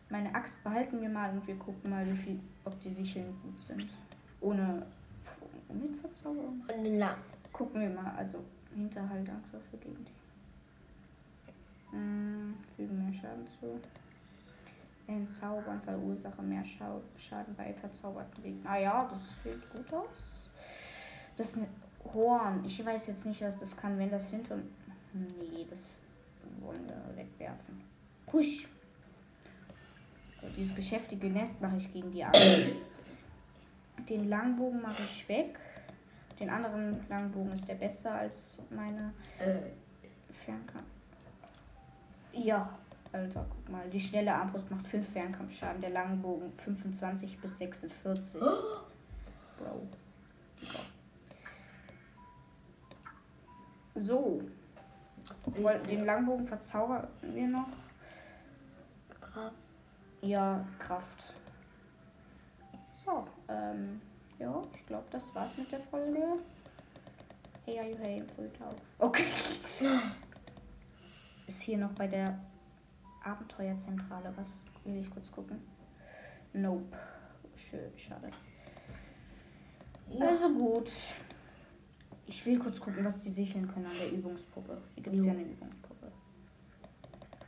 Meine 0.10 0.34
Axt 0.36 0.64
behalten 0.64 1.02
wir 1.02 1.10
mal 1.10 1.32
und 1.32 1.46
wir 1.48 1.56
gucken 1.56 1.90
mal, 1.90 2.06
wie 2.06 2.16
viel, 2.18 2.40
ob 2.66 2.80
die 2.82 2.92
Sicheln 2.92 3.36
gut 3.42 3.62
sind. 3.62 3.90
Ohne 4.42 4.86
mit 5.70 5.96
Verzauberung. 6.00 6.62
Und 6.62 6.84
den 6.84 7.00
Lang. 7.00 7.18
Gucken 7.52 7.82
wir 7.82 7.90
mal, 7.90 8.14
also 8.16 8.40
Hinterhaltangriffe 8.76 9.78
gegen 9.80 10.06
die. 10.06 11.96
Hm, 11.96 12.54
fügen 12.76 13.04
mehr 13.04 13.14
Schaden 13.14 13.48
zu. 13.60 13.80
Entzaubern 15.08 15.82
verursache 15.82 16.42
mehr 16.42 16.64
Schaden 16.64 17.56
bei 17.56 17.74
verzauberten 17.74 18.44
Gegnern. 18.44 18.68
Ah 18.68 18.78
ja, 18.78 19.10
das 19.12 19.22
sieht 19.44 19.70
gut 19.72 19.94
aus. 19.94 20.50
Das 21.36 21.50
ist 21.56 21.58
ein 21.58 21.68
Horn. 22.14 22.64
Ich 22.66 22.84
weiß 22.86 23.08
jetzt 23.08 23.26
nicht, 23.26 23.42
was 23.42 23.58
das 23.58 23.76
kann, 23.76 23.98
wenn 23.98 24.10
das 24.10 24.26
hinter. 24.28 24.58
Nee, 25.14 25.66
das 25.70 26.02
wollen 26.60 26.88
wir 26.88 27.18
wegwerfen. 27.18 27.82
Kusch. 28.26 28.68
Dieses 30.58 30.76
geschäftige 30.76 31.28
Nest 31.30 31.62
mache 31.62 31.78
ich 31.78 31.92
gegen 31.94 32.12
die 32.12 32.24
anderen. 32.24 32.74
Den 34.10 34.28
Langbogen 34.28 34.82
mache 34.82 35.04
ich 35.04 35.28
weg. 35.30 35.58
Den 36.40 36.50
anderen 36.50 37.00
Langbogen 37.08 37.52
ist 37.54 37.68
der 37.68 37.76
besser 37.76 38.12
als 38.14 38.60
meine 38.70 39.14
Äh, 39.40 39.72
Fernkampf. 40.34 40.84
Ja, 42.34 42.78
Alter, 43.12 43.46
guck 43.50 43.70
mal. 43.70 43.90
Die 43.90 44.00
schnelle 44.00 44.34
Armbrust 44.34 44.70
macht 44.72 44.88
5 44.88 45.08
Fernkampfschaden, 45.08 45.80
der 45.80 45.92
Langbogen 45.92 46.52
25 46.58 47.40
bis 47.40 47.60
46. 47.60 48.42
Bro. 48.42 49.88
So. 53.96 54.42
Den 55.90 56.06
Langbogen 56.06 56.48
verzaubern 56.48 57.08
wir 57.22 57.48
noch. 57.48 57.68
Kraft. 59.22 59.56
Ja, 60.22 60.66
Kraft. 60.80 61.24
So, 63.06 63.26
ähm, 63.50 64.02
ja, 64.40 64.62
ich 64.74 64.86
glaube, 64.86 65.06
das 65.12 65.34
war's 65.36 65.58
mit 65.58 65.72
der 65.72 65.82
Folge. 65.82 66.40
Hey, 67.66 67.80
are 67.80 67.88
you 67.88 67.98
hey, 68.02 68.24
full 68.36 68.52
tau. 68.54 68.70
Okay. 69.00 69.26
Ist 71.48 71.62
hier 71.62 71.78
noch 71.78 71.92
bei 71.92 72.08
der 72.08 72.40
Abenteuerzentrale 73.24 74.34
was? 74.36 74.66
Will 74.84 74.98
ich 74.98 75.10
kurz 75.10 75.32
gucken? 75.32 75.62
Nope. 76.54 76.98
Schön, 77.56 77.92
schade. 77.98 78.30
Also 80.20 80.54
gut. 80.54 80.92
Ich 82.26 82.46
will 82.46 82.58
kurz 82.60 82.80
gucken, 82.80 83.04
was 83.06 83.20
die 83.20 83.30
sicheln 83.30 83.68
können 83.72 83.86
an 83.86 83.92
der 84.00 84.12
Übungspuppe. 84.18 84.78
Hier 84.96 85.04
gibt 85.04 85.18
es 85.18 85.26
ja 85.26 85.34
eine 85.34 85.42
Übungspuppe. 85.44 86.12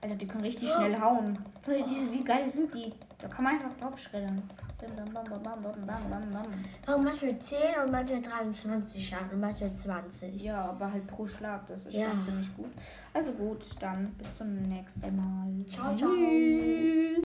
Alter, 0.01 0.15
die 0.15 0.27
können 0.27 0.41
richtig 0.43 0.69
schnell 0.69 0.99
hauen. 0.99 1.37
Weil 1.65 1.83
diese, 1.83 2.11
wie 2.13 2.23
geil 2.23 2.49
sind 2.49 2.73
die? 2.73 2.91
Da 3.17 3.27
kann 3.27 3.43
man 3.45 3.53
einfach 3.53 3.73
draufschreddern. 3.73 4.41
Bam, 4.77 5.13
bam, 5.13 5.23
bam, 5.23 5.41
bam, 5.41 5.61
bam, 5.61 5.87
bam, 5.87 6.09
bam, 6.11 6.31
bam. 6.31 6.51
Warum 6.85 7.03
manchmal 7.05 7.39
10 7.39 7.57
und 7.85 7.91
manchmal 7.91 8.21
23 8.21 9.07
Schaden 9.07 9.31
und 9.31 9.39
manchmal 9.39 9.73
20? 9.73 10.43
Ja, 10.43 10.65
aber 10.65 10.91
halt 10.91 11.07
pro 11.07 11.25
Schlag, 11.25 11.65
das 11.65 11.87
ist 11.87 11.95
Ja. 11.95 12.11
schon 12.11 12.21
ziemlich 12.21 12.55
gut. 12.55 12.69
Also 13.13 13.31
gut, 13.31 13.65
dann 13.79 14.03
bis 14.17 14.33
zum 14.35 14.53
nächsten 14.63 15.15
Mal. 15.15 15.65
Ciao, 15.69 15.95
ciao. 15.95 16.09
Tschüss. 16.11 17.05